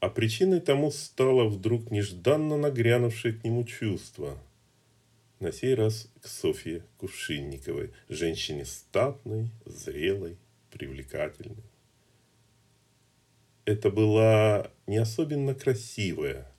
А 0.00 0.08
причиной 0.08 0.60
тому 0.60 0.90
стало 0.90 1.44
вдруг 1.48 1.90
нежданно 1.90 2.56
нагрянувшее 2.56 3.34
к 3.34 3.44
нему 3.44 3.64
чувство. 3.64 4.38
На 5.40 5.52
сей 5.52 5.74
раз 5.74 6.10
к 6.22 6.28
Софье 6.28 6.84
Кувшинниковой, 6.98 7.90
женщине 8.08 8.64
статной, 8.64 9.50
зрелой, 9.66 10.38
привлекательной. 10.70 11.64
Это 13.64 13.90
была 13.90 14.70
не 14.86 14.98
особенно 14.98 15.54
красивая, 15.54 16.50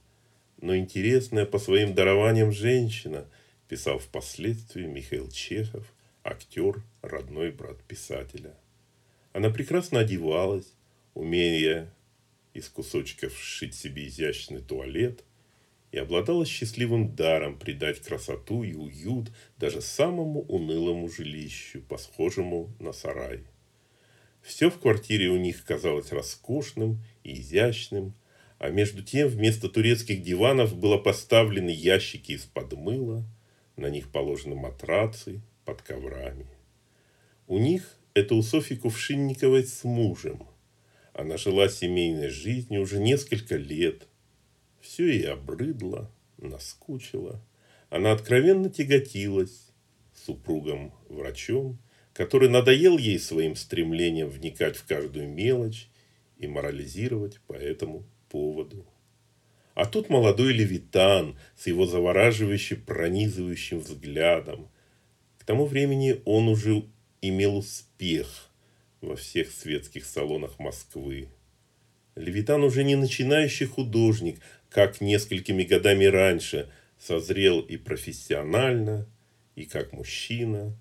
но 0.60 0.76
интересная 0.76 1.46
по 1.46 1.60
своим 1.60 1.94
дарованиям 1.94 2.52
женщина, 2.52 3.26
писал 3.68 4.00
впоследствии 4.00 4.86
Михаил 4.86 5.30
Чехов, 5.30 5.94
актер, 6.24 6.84
родной 7.02 7.52
брат 7.52 7.82
писателя. 7.84 8.56
Она 9.36 9.50
прекрасно 9.50 10.00
одевалась, 10.00 10.72
умея 11.14 11.94
из 12.54 12.70
кусочков 12.70 13.38
сшить 13.38 13.76
себе 13.76 14.08
изящный 14.08 14.62
туалет, 14.62 15.26
и 15.92 15.98
обладала 15.98 16.46
счастливым 16.46 17.18
даром 17.18 17.60
придать 17.60 18.00
красоту 18.00 18.64
и 18.64 18.74
уют 18.74 19.34
даже 19.58 19.82
самому 19.82 20.44
унылому 20.44 21.10
жилищу, 21.10 21.82
похожему 21.82 22.74
на 22.80 22.94
сарай. 22.94 23.42
Все 24.42 24.70
в 24.70 24.80
квартире 24.80 25.28
у 25.28 25.38
них 25.38 25.66
казалось 25.66 26.14
роскошным 26.14 27.04
и 27.26 27.42
изящным, 27.42 28.14
а 28.58 28.70
между 28.70 29.04
тем 29.04 29.28
вместо 29.28 29.68
турецких 29.68 30.24
диванов 30.24 30.78
было 30.78 30.98
поставлены 30.98 31.72
ящики 31.72 32.32
из-под 32.32 32.72
мыла, 32.72 33.26
на 33.76 33.90
них 33.90 34.14
положены 34.14 34.56
матрацы 34.56 35.42
под 35.66 35.82
коврами. 35.82 36.48
У 37.48 37.58
них 37.58 38.00
это 38.16 38.34
у 38.34 38.42
Софьи 38.42 38.78
Кувшинниковой 38.78 39.66
с 39.66 39.84
мужем. 39.84 40.48
Она 41.14 41.38
жила 41.38 41.68
семейной 41.68 42.30
жизнью 42.30 42.82
уже 42.82 42.98
несколько 42.98 43.58
лет. 43.58 44.08
Все 44.80 45.08
ей 45.08 45.28
обрыдло, 45.28 46.10
наскучило. 46.38 47.46
Она 47.90 48.14
откровенно 48.14 48.70
тяготилась 48.70 49.70
супругом-врачом, 50.14 51.78
который 52.14 52.48
надоел 52.48 52.98
ей 52.98 53.20
своим 53.20 53.58
стремлением 53.58 54.30
вникать 54.30 54.78
в 54.78 54.88
каждую 54.88 55.28
мелочь 55.28 55.90
и 56.38 56.48
морализировать 56.48 57.42
по 57.42 57.54
этому 57.54 58.06
поводу. 58.30 58.86
А 59.74 59.86
тут 59.86 60.10
молодой 60.10 60.54
левитан 60.54 61.38
с 61.58 61.68
его 61.68 61.86
завораживающим 61.86 62.82
пронизывающим 62.82 63.80
взглядом, 63.80 64.70
к 65.38 65.44
тому 65.44 65.66
времени 65.66 66.22
он 66.26 66.48
уже 66.48 66.86
имел 67.30 67.58
успех 67.58 68.50
во 69.02 69.16
всех 69.16 69.52
светских 69.52 70.06
салонах 70.06 70.60
Москвы. 70.60 71.30
Левитан 72.16 72.64
уже 72.64 72.84
не 72.84 72.96
начинающий 72.96 73.66
художник, 73.66 74.40
как 74.70 75.02
несколькими 75.02 75.64
годами 75.64 76.06
раньше, 76.06 76.70
созрел 76.98 77.60
и 77.60 77.78
профессионально, 77.78 79.08
и 79.56 79.66
как 79.66 79.94
мужчина. 79.94 80.76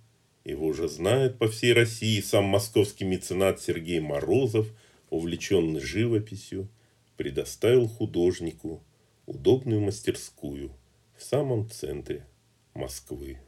Его 0.45 0.67
уже 0.67 0.89
знает 0.89 1.39
по 1.39 1.49
всей 1.49 1.73
России 1.73 2.21
сам 2.21 2.45
московский 2.45 3.05
меценат 3.05 3.61
Сергей 3.61 4.01
Морозов, 4.01 4.69
увлеченный 5.11 5.81
живописью, 5.81 6.69
предоставил 7.17 7.89
художнику 7.89 8.83
удобную 9.27 9.81
мастерскую 9.81 10.71
в 11.17 11.23
самом 11.23 11.69
центре 11.71 12.27
Москвы 12.75 13.39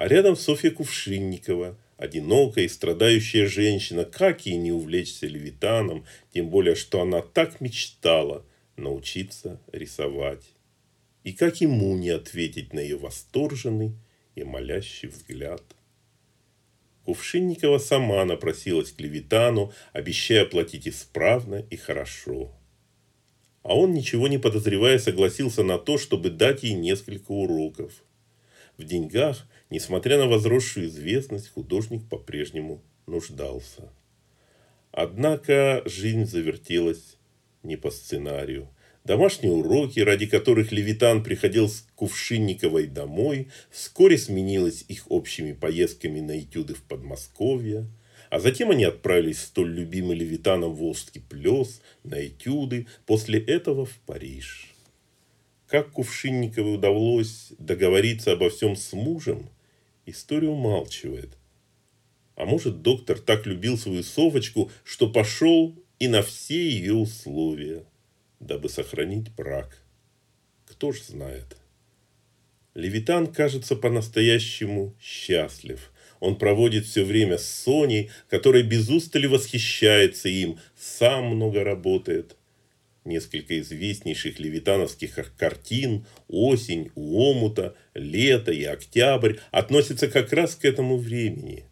а 0.00 0.08
рядом 0.08 0.34
Софья 0.34 0.70
Кувшинникова, 0.70 1.76
одинокая 2.00 2.64
и 2.64 2.68
страдающая 2.68 3.46
женщина, 3.46 4.06
как 4.06 4.46
ей 4.46 4.56
не 4.56 4.72
увлечься 4.72 5.26
левитаном, 5.26 6.06
тем 6.32 6.48
более, 6.48 6.74
что 6.74 7.02
она 7.02 7.20
так 7.20 7.60
мечтала 7.60 8.46
научиться 8.76 9.60
рисовать. 9.70 10.44
И 11.24 11.34
как 11.34 11.60
ему 11.60 11.94
не 11.98 12.08
ответить 12.08 12.72
на 12.72 12.80
ее 12.80 12.96
восторженный 12.96 13.92
и 14.34 14.42
молящий 14.44 15.08
взгляд. 15.08 15.62
Кувшинникова 17.04 17.76
сама 17.76 18.24
напросилась 18.24 18.92
к 18.92 19.00
Левитану, 19.00 19.72
обещая 19.92 20.46
платить 20.46 20.88
исправно 20.88 21.66
и 21.68 21.76
хорошо. 21.76 22.50
А 23.62 23.76
он, 23.76 23.92
ничего 23.92 24.26
не 24.26 24.38
подозревая, 24.38 24.98
согласился 24.98 25.62
на 25.62 25.76
то, 25.76 25.98
чтобы 25.98 26.30
дать 26.30 26.62
ей 26.62 26.72
несколько 26.72 27.32
уроков. 27.32 27.92
В 28.80 28.84
деньгах 28.84 29.46
Несмотря 29.70 30.18
на 30.18 30.26
возросшую 30.26 30.86
известность, 30.86 31.48
художник 31.48 32.08
по-прежнему 32.08 32.82
нуждался. 33.06 33.88
Однако 34.90 35.82
жизнь 35.86 36.24
завертелась 36.24 37.16
не 37.62 37.76
по 37.76 37.92
сценарию. 37.92 38.68
Домашние 39.04 39.52
уроки, 39.52 40.00
ради 40.00 40.26
которых 40.26 40.72
Левитан 40.72 41.22
приходил 41.22 41.68
с 41.68 41.86
Кувшинниковой 41.94 42.88
домой, 42.88 43.48
вскоре 43.70 44.18
сменилось 44.18 44.84
их 44.88 45.08
общими 45.10 45.52
поездками 45.52 46.18
на 46.20 46.40
этюды 46.40 46.74
в 46.74 46.82
Подмосковье, 46.82 47.86
а 48.28 48.40
затем 48.40 48.70
они 48.70 48.84
отправились 48.84 49.38
в 49.38 49.46
столь 49.46 49.72
любимый 49.72 50.16
Левитаном 50.16 50.74
Волжский 50.74 51.20
плес 51.20 51.80
на 52.02 52.26
этюды, 52.26 52.88
после 53.06 53.38
этого 53.38 53.86
в 53.86 53.96
Париж. 54.00 54.69
Как 55.70 55.92
Кувшинниковой 55.92 56.74
удалось 56.74 57.52
договориться 57.58 58.32
обо 58.32 58.50
всем 58.50 58.76
с 58.76 58.92
мужем– 58.92 59.48
История 60.10 60.48
умалчивает. 60.48 61.38
А 62.34 62.44
может, 62.44 62.82
доктор 62.82 63.20
так 63.20 63.46
любил 63.46 63.78
свою 63.78 64.02
совочку, 64.02 64.70
что 64.82 65.08
пошел 65.08 65.80
и 66.00 66.08
на 66.08 66.22
все 66.22 66.68
ее 66.68 66.94
условия, 66.94 67.84
дабы 68.40 68.68
сохранить 68.68 69.30
брак. 69.30 69.82
Кто 70.66 70.90
ж 70.90 71.00
знает. 71.00 71.56
Левитан 72.74 73.28
кажется 73.28 73.76
по-настоящему 73.76 74.96
счастлив. 75.00 75.92
Он 76.18 76.36
проводит 76.36 76.86
все 76.86 77.04
время 77.04 77.38
с 77.38 77.46
Соней, 77.46 78.10
которая 78.28 78.64
без 78.64 78.88
устали 78.88 79.26
восхищается 79.26 80.28
им, 80.28 80.58
сам 80.76 81.26
много 81.26 81.62
работает 81.62 82.36
несколько 83.10 83.60
известнейших 83.60 84.40
левитановских 84.40 85.18
картин 85.36 86.06
«Осень», 86.28 86.90
«У 86.94 87.18
омута», 87.18 87.76
«Лето» 87.92 88.52
и 88.52 88.64
«Октябрь» 88.64 89.36
относятся 89.50 90.08
как 90.08 90.32
раз 90.32 90.54
к 90.54 90.64
этому 90.64 90.96
времени. 90.96 91.66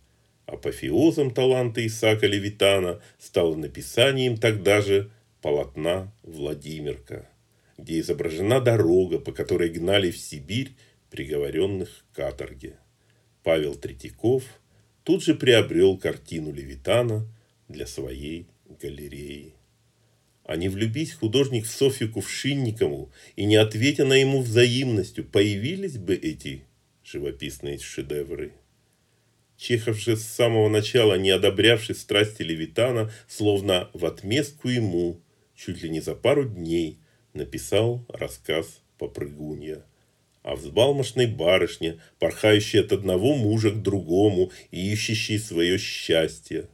Апофеозом 0.45 1.31
таланта 1.31 1.87
Исаака 1.87 2.27
Левитана 2.27 3.01
стало 3.19 3.55
написание 3.55 4.27
им 4.27 4.37
тогда 4.37 4.83
же 4.83 5.11
полотна 5.41 6.13
«Владимирка», 6.23 7.29
где 7.79 8.01
изображена 8.01 8.61
дорога, 8.61 9.19
по 9.19 9.33
которой 9.33 9.71
гнали 9.71 10.11
в 10.11 10.19
Сибирь 10.19 10.73
приговоренных 11.11 12.05
к 12.13 12.17
каторге. 12.17 12.77
Павел 13.43 13.75
Третьяков 13.75 14.43
тут 15.05 15.23
же 15.23 15.35
приобрел 15.35 15.97
картину 15.97 16.53
Левитана 16.53 17.27
для 17.69 17.87
своей 17.87 18.49
галереи. 18.81 19.58
А 20.49 20.57
не 20.57 20.71
влюбись 20.71 21.13
художник 21.13 21.67
в 21.67 21.71
Софью 21.71 22.11
Кувшинникову 22.11 23.13
и 23.37 23.45
не 23.45 23.57
ответя 23.57 24.07
на 24.07 24.15
ему 24.15 24.41
взаимностью, 24.41 25.27
появились 25.27 25.99
бы 25.99 26.15
эти 26.15 26.65
живописные 27.05 27.79
шедевры. 27.79 28.55
Чехов 29.59 29.99
же 29.99 30.17
с 30.17 30.25
самого 30.25 30.71
начала, 30.71 31.19
не 31.19 31.29
одобрявший 31.29 31.95
страсти 31.95 32.45
Левитана, 32.45 33.13
словно 33.29 33.91
в 33.93 34.07
отместку 34.07 34.71
ему, 34.71 35.21
чуть 35.55 35.83
ли 35.83 35.91
не 35.91 36.01
за 36.01 36.15
пару 36.15 36.49
дней, 36.49 36.99
написал 37.35 38.07
рассказ 38.09 38.81
«Попрыгунья» 38.97 39.85
о 40.43 40.57
взбалмошной 40.57 41.27
барышне, 41.27 42.01
порхающей 42.19 42.81
от 42.81 42.93
одного 42.93 43.35
мужа 43.35 43.71
к 43.71 43.83
другому 43.83 44.51
и 44.71 44.93
ищущей 44.95 45.39
свое 45.39 45.77
счастье. 45.77 46.71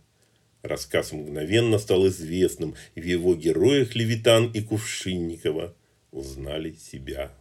Рассказ 0.64 1.12
мгновенно 1.12 1.78
стал 1.78 2.08
известным, 2.08 2.74
и 2.94 3.02
в 3.02 3.04
его 3.04 3.34
героях 3.34 3.94
Левитан 3.94 4.50
и 4.50 4.62
Кувшинникова 4.62 5.76
узнали 6.10 6.72
себя. 6.72 7.34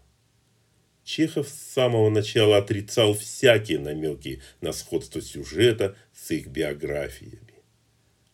Чехов 1.05 1.47
с 1.47 1.53
самого 1.53 2.09
начала 2.09 2.57
отрицал 2.57 3.13
всякие 3.13 3.79
намеки 3.79 4.41
на 4.59 4.73
сходство 4.73 5.21
сюжета 5.21 5.95
с 6.13 6.31
их 6.31 6.47
биографиями. 6.47 7.53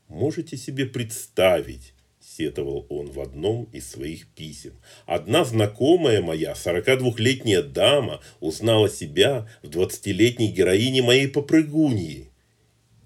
Можете 0.07 0.57
себе 0.57 0.87
представить, 0.87 1.93
сетовал 2.19 2.87
он 2.89 3.11
в 3.11 3.19
одном 3.19 3.65
из 3.65 3.91
своих 3.91 4.25
писем. 4.29 4.73
Одна 5.05 5.45
знакомая 5.45 6.23
моя, 6.23 6.53
42-летняя 6.53 7.61
дама, 7.61 8.21
узнала 8.39 8.89
себя 8.89 9.47
в 9.61 9.69
20-летней 9.69 10.51
героине 10.51 11.03
моей 11.03 11.27
попрыгуньи. 11.27 12.28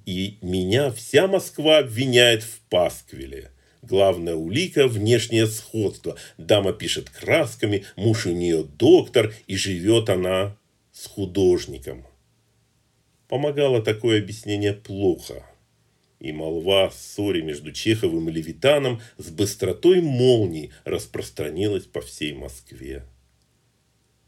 И 0.05 0.37
меня 0.41 0.91
вся 0.91 1.27
Москва 1.27 1.79
обвиняет 1.79 2.43
в 2.43 2.59
пасквиле. 2.69 3.51
Главная 3.81 4.35
улика– 4.35 4.87
внешнее 4.89 5.47
сходство. 5.47 6.17
Дама 6.37 6.73
пишет 6.73 7.09
красками, 7.09 7.85
муж 7.95 8.25
у 8.25 8.31
нее 8.31 8.63
доктор, 8.63 9.33
и 9.47 9.55
живет 9.55 10.09
она 10.09 10.57
с 10.91 11.07
художником. 11.07 12.05
Помогало 13.27 13.81
такое 13.81 14.19
объяснение 14.21 14.73
плохо. 14.73 15.45
И 16.19 16.31
молва 16.31 16.85
о 16.85 16.91
ссоре 16.91 17.41
между 17.41 17.71
Чеховым 17.71 18.29
и 18.29 18.31
Левитаном 18.31 19.01
с 19.17 19.29
быстротой 19.29 20.01
молний 20.01 20.71
распространилась 20.85 21.85
по 21.85 22.01
всей 22.01 22.33
Москве. 22.33 23.03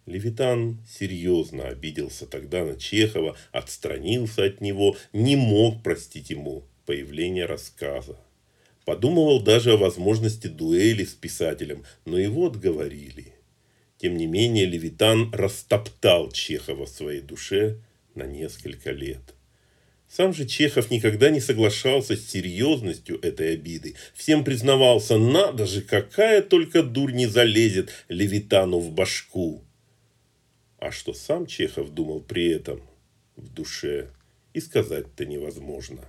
Левитан 0.06 0.78
серьезно 0.88 1.68
обиделся 1.68 2.28
тогда 2.28 2.64
на 2.64 2.76
Чехова, 2.76 3.36
отстранился 3.52 4.44
от 4.44 4.62
него, 4.62 4.96
не 5.14 5.36
мог 5.36 5.82
простить 5.82 6.30
ему 6.30 6.64
появление 6.86 7.46
рассказа. 7.46 8.18
Подумывал 8.86 9.42
даже 9.42 9.74
о 9.74 9.78
возможности 9.78 10.46
дуэли 10.46 11.04
с 11.04 11.14
писателем, 11.14 11.84
но 12.06 12.20
его 12.20 12.46
отговорили. 12.46 13.34
Тем 13.98 14.16
не 14.16 14.28
менее, 14.28 14.66
Левитан 14.66 15.32
растоптал 15.34 16.32
Чехова 16.32 16.86
в 16.86 16.90
своей 16.90 17.22
душе 17.22 17.80
на 18.14 18.28
несколько 18.28 18.92
лет. 18.92 19.22
Сам 20.08 20.34
же 20.36 20.46
Чехов 20.46 20.92
никогда 20.92 21.32
не 21.32 21.40
соглашался 21.40 22.16
с 22.16 22.30
серьезностью 22.30 23.20
этой 23.22 23.56
обиды. 23.56 23.96
Всем 24.14 24.44
признавался, 24.44 25.18
надо 25.18 25.66
же, 25.66 25.82
какая 25.82 26.44
только 26.44 26.84
дурь 26.84 27.14
не 27.14 27.26
залезет 27.26 27.90
Левитану 28.08 28.78
в 28.78 28.92
башку. 28.92 29.65
А 30.86 30.92
что 30.92 31.16
сам 31.16 31.48
Чехов 31.48 31.90
думал 31.96 32.20
при 32.20 32.48
этом 32.48 32.80
в 33.38 33.52
душе, 33.52 34.12
и 34.54 34.62
сказать-то 34.62 35.26
невозможно. 35.26 36.06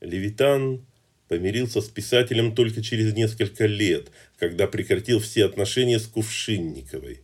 Левитан 0.00 0.84
помирился 1.28 1.80
с 1.80 1.88
писателем 1.90 2.56
только 2.56 2.82
через 2.82 3.14
несколько 3.14 3.66
лет, 3.66 4.10
когда 4.36 4.66
прекратил 4.66 5.20
все 5.20 5.44
отношения 5.44 6.00
с 6.00 6.08
Кувшинниковой. 6.08 7.20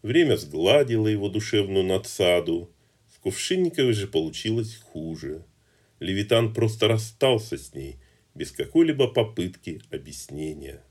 Время 0.00 0.38
сгладило 0.38 1.08
его 1.08 1.28
душевную 1.28 1.84
надсаду. 1.84 2.70
С 3.14 3.18
Кувшинниковой 3.18 3.92
же 3.92 4.06
получилось 4.06 4.76
хуже. 4.76 5.44
Левитан 6.00 6.54
просто 6.54 6.88
расстался 6.88 7.58
с 7.58 7.74
ней, 7.74 7.96
без 8.34 8.50
какой-либо 8.50 9.08
попытки 9.08 9.82
объяснения. 9.90 10.82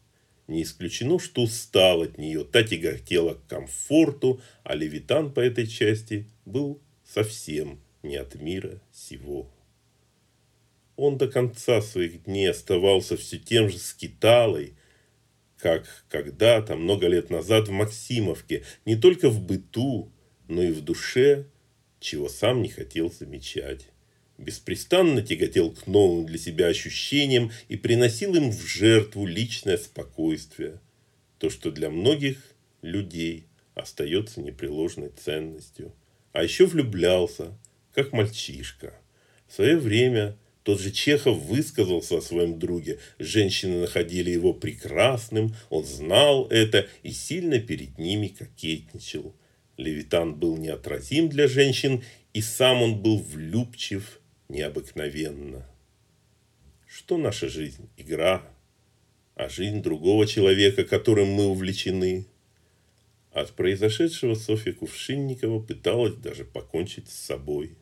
Не 0.48 0.64
исключено, 0.64 1.20
что 1.20 1.43
устал 1.43 2.04
от 2.04 2.18
нее, 2.18 2.45
та 2.45 2.64
тяготела 2.64 3.34
к 3.34 3.48
комфорту, 3.48 4.41
а 4.64 4.76
Левитан 4.76 5.34
по 5.34 5.41
этой 5.41 5.68
части 5.68 6.28
был 6.45 6.82
совсем 7.04 7.82
не 8.02 8.16
от 8.16 8.36
мира 8.36 8.82
сего. 8.93 9.52
Он 10.95 11.18
до 11.18 11.28
конца 11.28 11.82
своих 11.82 12.24
дней 12.24 12.50
оставался 12.50 13.18
все 13.18 13.38
тем 13.38 13.70
же 13.70 13.78
скиталой, 13.78 14.74
как 15.58 16.06
когда-то, 16.10 16.76
много 16.76 17.08
лет 17.08 17.30
назад 17.30 17.68
в 17.68 17.72
Максимовке, 17.72 18.64
не 18.86 18.95
только 18.95 19.30
в 19.30 19.41
быту, 19.41 20.12
но 20.48 20.64
и 20.64 20.72
в 20.72 20.82
душе, 20.82 21.45
чего 22.00 22.30
сам 22.30 22.62
не 22.62 22.70
хотел 22.70 23.12
замечать. 23.12 23.88
Беспрестанно 24.38 25.24
тяготел 25.24 25.72
к 25.72 25.88
новым 25.88 26.28
для 26.28 26.38
себя 26.38 26.68
ощущениям 26.68 27.52
и 27.70 27.76
приносил 27.76 28.36
им 28.36 28.52
в 28.52 28.62
жертву 28.68 29.26
личное 29.26 29.78
спокойствие, 29.78 30.80
то, 31.40 31.50
что 31.50 31.72
для 31.72 31.90
многих 31.90 32.38
людей 32.84 33.48
остается 33.74 34.42
непреложной 34.42 35.10
ценностью. 35.10 35.92
А 36.34 36.44
еще 36.44 36.68
влюблялся, 36.68 37.58
как 37.94 38.14
мальчишка. 38.14 38.94
В 39.48 39.56
свое 39.56 39.78
время 39.78 40.38
тот 40.62 40.80
же 40.80 40.92
Чехов 40.92 41.40
высказался 41.40 42.18
о 42.18 42.22
своем 42.22 42.60
друге. 42.60 43.00
Женщины 43.18 43.80
находили 43.82 44.30
его 44.30 44.54
прекрасным, 44.54 45.56
он 45.72 45.84
знал 45.84 46.48
это 46.50 46.88
и 47.02 47.12
сильно 47.12 47.60
перед 47.60 47.98
ними 47.98 48.28
кокетничал. 48.28 49.34
Левитан 49.78 50.36
был 50.36 50.58
неотразим 50.58 51.30
для 51.30 51.48
женщин, 51.48 52.04
и 52.34 52.42
сам 52.42 52.84
он 52.84 53.02
был 53.02 53.18
влюбчив 53.18 54.20
необыкновенно. 54.50 55.66
Что 56.88 57.18
наша 57.18 57.50
жизнь? 57.50 57.89
Игра. 57.98 58.43
А 59.36 59.50
жизнь 59.50 59.82
другого 59.82 60.26
человека, 60.26 60.84
которым 60.84 61.28
мы 61.28 61.45
увлечены. 61.48 62.26
От 63.32 63.52
произошедшего 63.52 64.34
Софья 64.34 64.74
Кувшинникова 64.74 65.60
пыталась 65.62 66.16
даже 66.16 66.43
покончить 66.43 67.10
с 67.10 67.20
собой. 67.20 67.78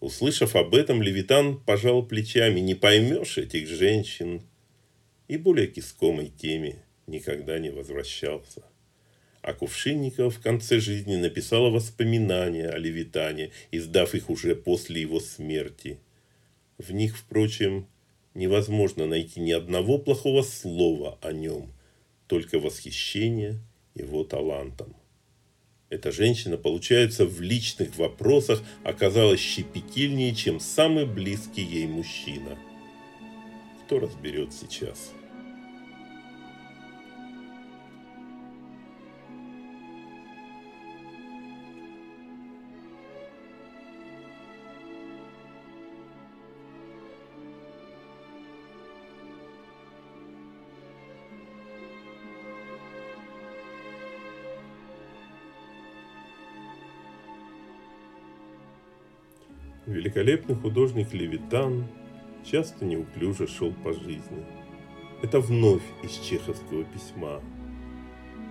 Услышав 0.00 0.56
об 0.56 0.74
этом, 0.74 1.02
Левитан 1.02 1.60
пожал 1.60 2.04
плечами. 2.04 2.58
Не 2.58 2.74
поймешь 2.74 3.38
этих 3.38 3.68
женщин. 3.68 4.42
И 5.28 5.36
более 5.36 5.68
к 5.68 5.78
искомой 5.78 6.28
теме 6.30 6.84
никогда 7.06 7.58
не 7.60 7.70
возвращался. 7.70 8.64
А 9.42 9.54
Кувшинникова 9.54 10.30
в 10.30 10.38
конце 10.38 10.78
жизни 10.78 11.16
написала 11.16 11.68
воспоминания 11.68 12.68
о 12.68 12.78
Левитане, 12.78 13.50
издав 13.72 14.14
их 14.14 14.30
уже 14.30 14.54
после 14.54 15.00
его 15.00 15.18
смерти. 15.18 15.98
В 16.78 16.92
них, 16.92 17.18
впрочем, 17.18 17.88
невозможно 18.34 19.06
найти 19.06 19.40
ни 19.40 19.50
одного 19.50 19.98
плохого 19.98 20.42
слова 20.42 21.18
о 21.20 21.32
нем, 21.32 21.72
только 22.28 22.60
восхищение 22.60 23.58
его 23.96 24.22
талантом. 24.22 24.94
Эта 25.90 26.12
женщина, 26.12 26.56
получается, 26.56 27.26
в 27.26 27.40
личных 27.40 27.96
вопросах 27.98 28.62
оказалась 28.84 29.40
щепетильнее, 29.40 30.34
чем 30.34 30.60
самый 30.60 31.04
близкий 31.04 31.62
ей 31.62 31.86
мужчина. 31.86 32.56
Кто 33.84 33.98
разберет 33.98 34.54
сейчас? 34.54 35.12
Великолепный 60.02 60.56
художник 60.56 61.12
Левитан 61.12 61.86
часто 62.44 62.84
неуклюже 62.84 63.46
шел 63.46 63.72
по 63.84 63.92
жизни. 63.92 64.44
Это 65.22 65.38
вновь 65.38 65.84
из 66.02 66.18
чеховского 66.18 66.82
письма. 66.82 67.40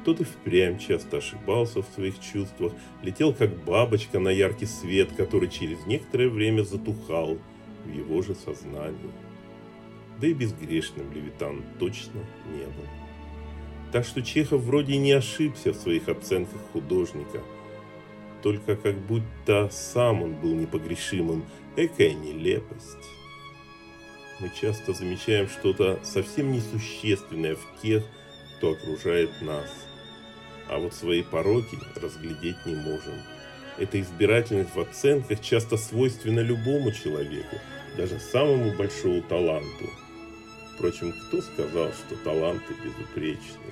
Тот 0.06 0.22
и 0.22 0.24
впрямь 0.24 0.80
часто 0.80 1.18
ошибался 1.18 1.82
в 1.82 1.88
своих 1.94 2.22
чувствах, 2.22 2.72
летел 3.04 3.34
как 3.34 3.66
бабочка 3.66 4.20
на 4.20 4.30
яркий 4.30 4.66
свет, 4.66 5.12
который 5.12 5.50
через 5.50 5.86
некоторое 5.86 6.30
время 6.30 6.64
затухал 6.64 7.38
в 7.84 7.94
его 7.94 8.22
же 8.22 8.34
сознании. 8.34 9.12
Да 10.22 10.28
и 10.28 10.34
безгрешным 10.34 11.12
Левитан 11.12 11.64
точно 11.80 12.22
не 12.50 12.64
был. 12.64 12.88
Так 13.92 14.06
что 14.06 14.22
Чехов 14.22 14.62
вроде 14.62 14.96
не 14.96 15.12
ошибся 15.12 15.74
в 15.74 15.76
своих 15.76 16.08
оценках 16.08 16.62
художника– 16.72 17.42
только 18.42 18.76
как 18.76 18.98
будто 18.98 19.70
сам 19.72 20.24
он 20.24 20.36
был 20.36 20.54
непогрешимым. 20.54 21.46
Экая 21.76 22.14
нелепость. 22.14 22.98
мы 24.40 24.50
часто 24.50 24.94
замечаем 24.94 25.48
что-то 25.48 26.00
совсем 26.04 26.52
несущественное 26.52 27.56
в 27.56 27.82
тех, 27.82 28.04
кто 28.58 28.72
окружает 28.72 29.30
нас. 29.42 29.70
А 30.68 30.80
вот 30.80 30.94
свои 30.94 31.22
пороки 31.22 31.78
разглядеть 31.96 32.66
не 32.66 32.76
можем. 32.76 33.14
Эта 33.78 34.02
избирательность 34.02 34.76
в 34.76 34.80
оценках 34.80 35.42
часто 35.42 35.78
свойственна 35.78 36.42
любому 36.42 36.92
человеку, 36.92 37.58
даже 37.98 38.20
самому 38.20 38.76
большому 38.76 39.22
таланту. 39.22 39.90
Впрочем, 40.76 41.14
кто 41.28 41.42
сказал, 41.42 41.92
что 41.92 42.16
таланты 42.24 42.74
безупречны? 42.84 43.72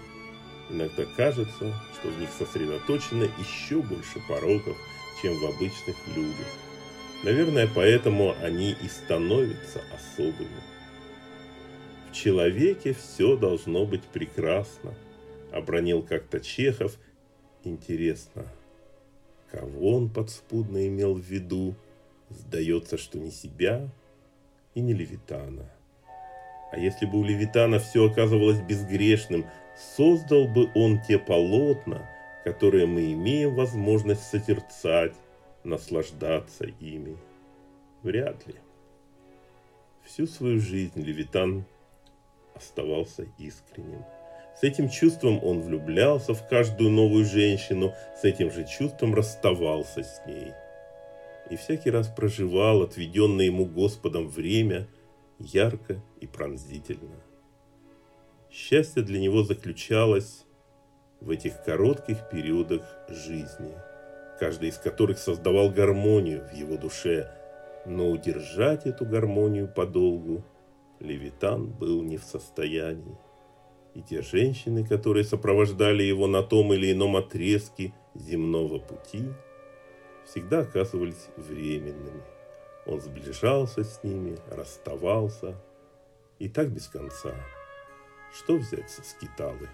Иногда 0.70 1.06
кажется, 1.18 1.74
что 1.94 2.10
в 2.10 2.20
них 2.20 2.30
сосредоточено 2.38 3.24
еще 3.40 3.82
больше 3.82 4.20
пороков, 4.28 4.78
чем 5.22 5.38
в 5.40 5.46
обычных 5.46 5.96
людях. 6.16 6.48
Наверное, 7.24 7.68
поэтому 7.74 8.36
они 8.42 8.72
и 8.72 8.88
становятся 8.88 9.82
особыми. 9.94 10.62
В 12.10 12.14
человеке 12.14 12.94
все 12.94 13.36
должно 13.36 13.86
быть 13.86 14.04
прекрасно, 14.04 14.94
обронил 15.52 16.02
как-то 16.02 16.40
Чехов. 16.40 16.98
Интересно, 17.64 18.46
кого 19.52 19.96
он 19.96 20.10
подспудно 20.10 20.88
имел 20.88 21.16
в 21.16 21.22
виду? 21.22 21.76
Сдается, 22.30 22.98
что 22.98 23.18
не 23.18 23.32
себя 23.32 23.90
и 24.76 24.82
не 24.82 24.94
Левитана. 24.94 25.70
А 26.72 26.78
если 26.78 27.06
бы 27.06 27.20
у 27.20 27.24
Левитана 27.24 27.80
все 27.80 28.06
оказывалось 28.10 28.62
безгрешным, 28.62 29.46
создал 29.96 30.48
бы 30.48 30.70
он 30.76 31.02
те 31.02 31.18
полотна, 31.18 32.10
которые 32.44 32.86
мы 32.86 33.12
имеем 33.14 33.56
возможность 33.56 34.24
созерцать, 34.24 35.14
наслаждаться 35.64 36.66
ими? 36.80 37.18
Вряд 38.04 38.46
ли. 38.48 38.56
Всю 40.06 40.28
свою 40.28 40.60
жизнь 40.60 41.02
Левитан 41.02 41.66
оставался 42.56 43.28
искренним. 43.38 44.04
С 44.60 44.64
этим 44.64 44.90
чувством 44.90 45.42
он 45.44 45.62
влюблялся 45.62 46.34
в 46.34 46.48
каждую 46.48 46.90
новую 46.92 47.26
женщину, 47.26 47.94
с 48.20 48.26
этим 48.26 48.52
же 48.52 48.66
чувством 48.68 49.16
расставался 49.16 50.04
с 50.04 50.22
ней. 50.26 50.52
И 51.50 51.56
всякий 51.56 51.90
раз 51.90 52.08
проживал 52.10 52.82
отведенное 52.82 53.46
ему 53.46 53.66
Господом 53.66 54.28
время 54.28 54.88
ярко 55.40 56.02
и 56.20 56.28
пронзительно. 56.28 57.22
Счастье 58.52 59.04
для 59.04 59.20
него 59.20 59.44
заключалось 59.44 60.46
в 61.22 61.30
этих 61.30 61.64
коротких 61.64 62.30
периодах 62.30 62.84
жизни, 63.10 63.74
каждый 64.40 64.70
из 64.70 64.78
которых 64.78 65.18
создавал 65.18 65.70
гармонию 65.70 66.48
в 66.48 66.54
его 66.54 66.78
душе, 66.78 67.32
но 67.86 68.10
удержать 68.10 68.86
эту 68.86 69.06
гармонию 69.06 69.68
подолгу 69.68 70.44
Левитан 71.00 71.68
был 71.68 72.02
не 72.04 72.18
в 72.18 72.24
состоянии. 72.24 73.18
И 73.96 74.02
те 74.02 74.22
женщины, 74.22 74.86
которые 74.86 75.24
сопровождали 75.24 76.04
его 76.04 76.28
на 76.28 76.44
том 76.44 76.74
или 76.74 76.92
ином 76.92 77.16
отрезке 77.16 77.94
земного 78.16 78.80
пути, 78.80 79.24
всегда 80.26 80.60
оказывались 80.60 81.28
временными. 81.38 82.39
Он 82.90 83.00
сближался 83.00 83.84
с 83.84 84.04
ними, 84.04 84.36
расставался, 84.50 85.56
и 86.40 86.50
так 86.50 86.72
без 86.72 86.88
конца. 86.88 87.36
Что 88.36 88.56
взять 88.56 88.90
со 88.90 89.04
скиталы? 89.04 89.70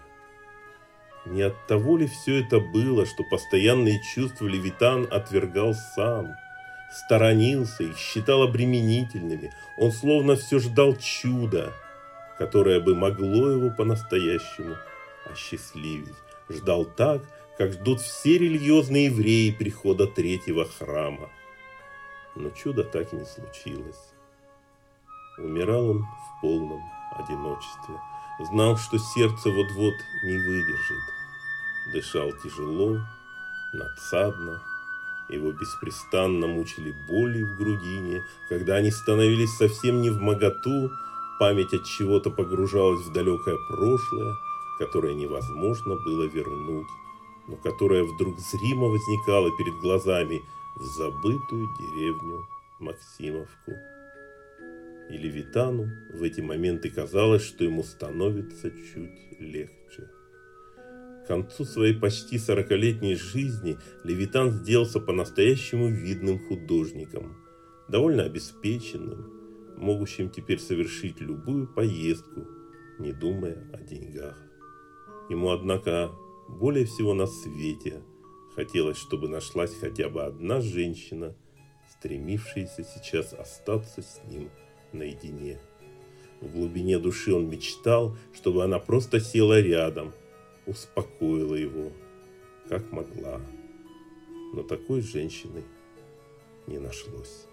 Не 1.24 1.40
от 1.40 1.66
того 1.66 1.96
ли 1.96 2.08
все 2.08 2.44
это 2.44 2.60
было, 2.60 3.06
что 3.06 3.24
постоянные 3.30 4.02
чувства 4.14 4.46
Левитан 4.46 5.08
отвергал 5.10 5.72
сам, 5.94 6.34
сторонился 6.92 7.84
их, 7.84 7.96
считал 7.96 8.42
обременительными. 8.42 9.50
Он 9.78 9.92
словно 9.92 10.36
все 10.36 10.58
ждал 10.58 10.94
чуда, 10.96 11.72
которое 12.36 12.80
бы 12.80 12.94
могло 12.94 13.50
его 13.50 13.70
по-настоящему 13.70 14.76
осчастливить. 15.24 16.14
Ждал 16.50 16.84
так, 16.84 17.22
как 17.56 17.72
ждут 17.72 18.02
все 18.02 18.36
религиозные 18.36 19.06
евреи 19.06 19.52
прихода 19.52 20.06
третьего 20.06 20.66
храма. 20.66 21.30
Но 22.36 22.50
чудо 22.50 22.84
так 22.84 23.12
и 23.12 23.16
не 23.16 23.24
случилось. 23.24 24.12
Умирал 25.38 25.90
он 25.90 26.02
в 26.02 26.40
полном 26.42 26.82
одиночестве. 27.16 27.96
Знал, 28.50 28.76
что 28.76 28.98
сердце 28.98 29.50
вот-вот 29.50 29.94
не 30.24 30.36
выдержит. 30.36 31.02
Дышал 31.92 32.30
тяжело, 32.42 33.00
надсадно. 33.72 34.62
Его 35.30 35.50
беспрестанно 35.52 36.46
мучили 36.46 36.92
боли 37.08 37.42
в 37.42 37.56
грудине. 37.56 38.22
Когда 38.48 38.76
они 38.76 38.90
становились 38.90 39.56
совсем 39.56 40.02
не 40.02 40.10
в 40.10 40.20
моготу, 40.20 40.90
память 41.38 41.72
от 41.72 41.84
чего-то 41.84 42.30
погружалась 42.30 43.06
в 43.06 43.12
далекое 43.12 43.56
прошлое, 43.68 44.34
которое 44.78 45.14
невозможно 45.14 45.96
было 45.96 46.24
вернуть, 46.24 46.88
но 47.48 47.56
которое 47.56 48.04
вдруг 48.04 48.38
зримо 48.38 48.88
возникало 48.88 49.50
перед 49.56 49.74
глазами 49.80 50.42
забытую 50.76 51.68
деревню 51.78 52.46
Максимовку. 52.80 53.72
И 55.10 55.16
Левитану 55.16 55.88
в 56.12 56.22
эти 56.22 56.40
моменты 56.40 56.90
казалось, 56.90 57.42
что 57.42 57.64
ему 57.64 57.82
становится 57.82 58.70
чуть 58.70 59.40
легче. 59.40 60.10
К 61.24 61.28
концу 61.28 61.64
своей 61.64 61.94
почти 61.94 62.38
сорокалетней 62.38 63.14
жизни 63.16 63.78
Левитан 64.04 64.50
сделался 64.50 65.00
по-настоящему 65.00 65.88
видным 65.88 66.38
художником, 66.38 67.36
довольно 67.88 68.24
обеспеченным, 68.24 69.32
могущим 69.76 70.30
теперь 70.30 70.58
совершить 70.58 71.20
любую 71.20 71.66
поездку, 71.66 72.46
не 72.98 73.12
думая 73.12 73.56
о 73.72 73.82
деньгах. 73.82 74.38
Ему, 75.28 75.50
однако, 75.50 76.12
более 76.48 76.84
всего 76.84 77.14
на 77.14 77.26
свете 77.26 78.02
хотелось, 78.56 78.96
чтобы 78.96 79.28
нашлась 79.28 79.74
хотя 79.78 80.08
бы 80.08 80.24
одна 80.24 80.60
женщина, 80.60 81.36
стремившаяся 81.88 82.82
сейчас 82.82 83.32
остаться 83.32 84.02
с 84.02 84.20
ним– 84.28 84.50
наедине. 84.92 85.58
В 86.40 86.52
глубине 86.52 86.98
души 86.98 87.32
он 87.32 87.48
мечтал, 87.48 88.16
чтобы 88.34 88.64
она 88.64 88.78
просто 88.78 89.20
села 89.20 89.60
рядом, 89.60 90.12
успокоила 90.66 91.54
его, 91.54 91.92
как 92.68 92.90
могла. 92.92 93.40
Но 94.54 94.62
такой 94.62 95.00
женщины 95.00 95.62
не 96.66 96.78
нашлось. 96.78 97.46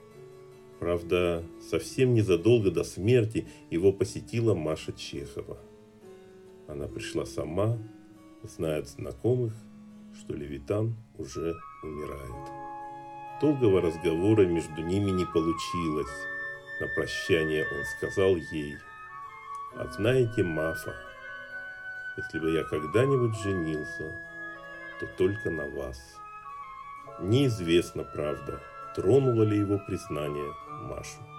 Правда, 0.79 1.43
совсем 1.69 2.13
незадолго 2.13 2.71
до 2.71 2.83
смерти 2.83 3.47
его 3.69 3.93
посетила 3.93 4.53
Маша 4.53 4.91
Чехова. 4.91 5.57
Она 6.67 6.87
пришла 6.87 7.25
сама, 7.25 7.77
зная 8.43 8.79
от 8.79 8.89
знакомых, 8.89 9.53
что 10.15 10.33
Левитан 10.33 10.95
уже 11.17 11.53
умирает. 11.83 12.51
Долгого 13.41 13.81
разговора 13.81 14.45
между 14.45 14.81
ними 14.81 15.11
не 15.11 15.25
получилось. 15.25 16.27
На 16.79 16.87
прощание 16.95 17.65
он 17.65 17.85
сказал 17.97 18.35
ей, 18.35 18.77
«А 19.75 19.87
знаете, 19.91 20.43
Мафа, 20.43 20.95
если 22.17 22.39
бы 22.39 22.51
я 22.51 22.63
когда-нибудь 22.63 23.37
женился, 23.39 24.15
то 24.99 25.07
только 25.17 25.49
на 25.49 25.69
вас». 25.69 25.99
Неизвестно, 27.19 28.03
правда, 28.03 28.59
тронуло 28.95 29.43
ли 29.43 29.57
его 29.57 29.79
признание 29.87 30.53
Машу. 30.83 31.32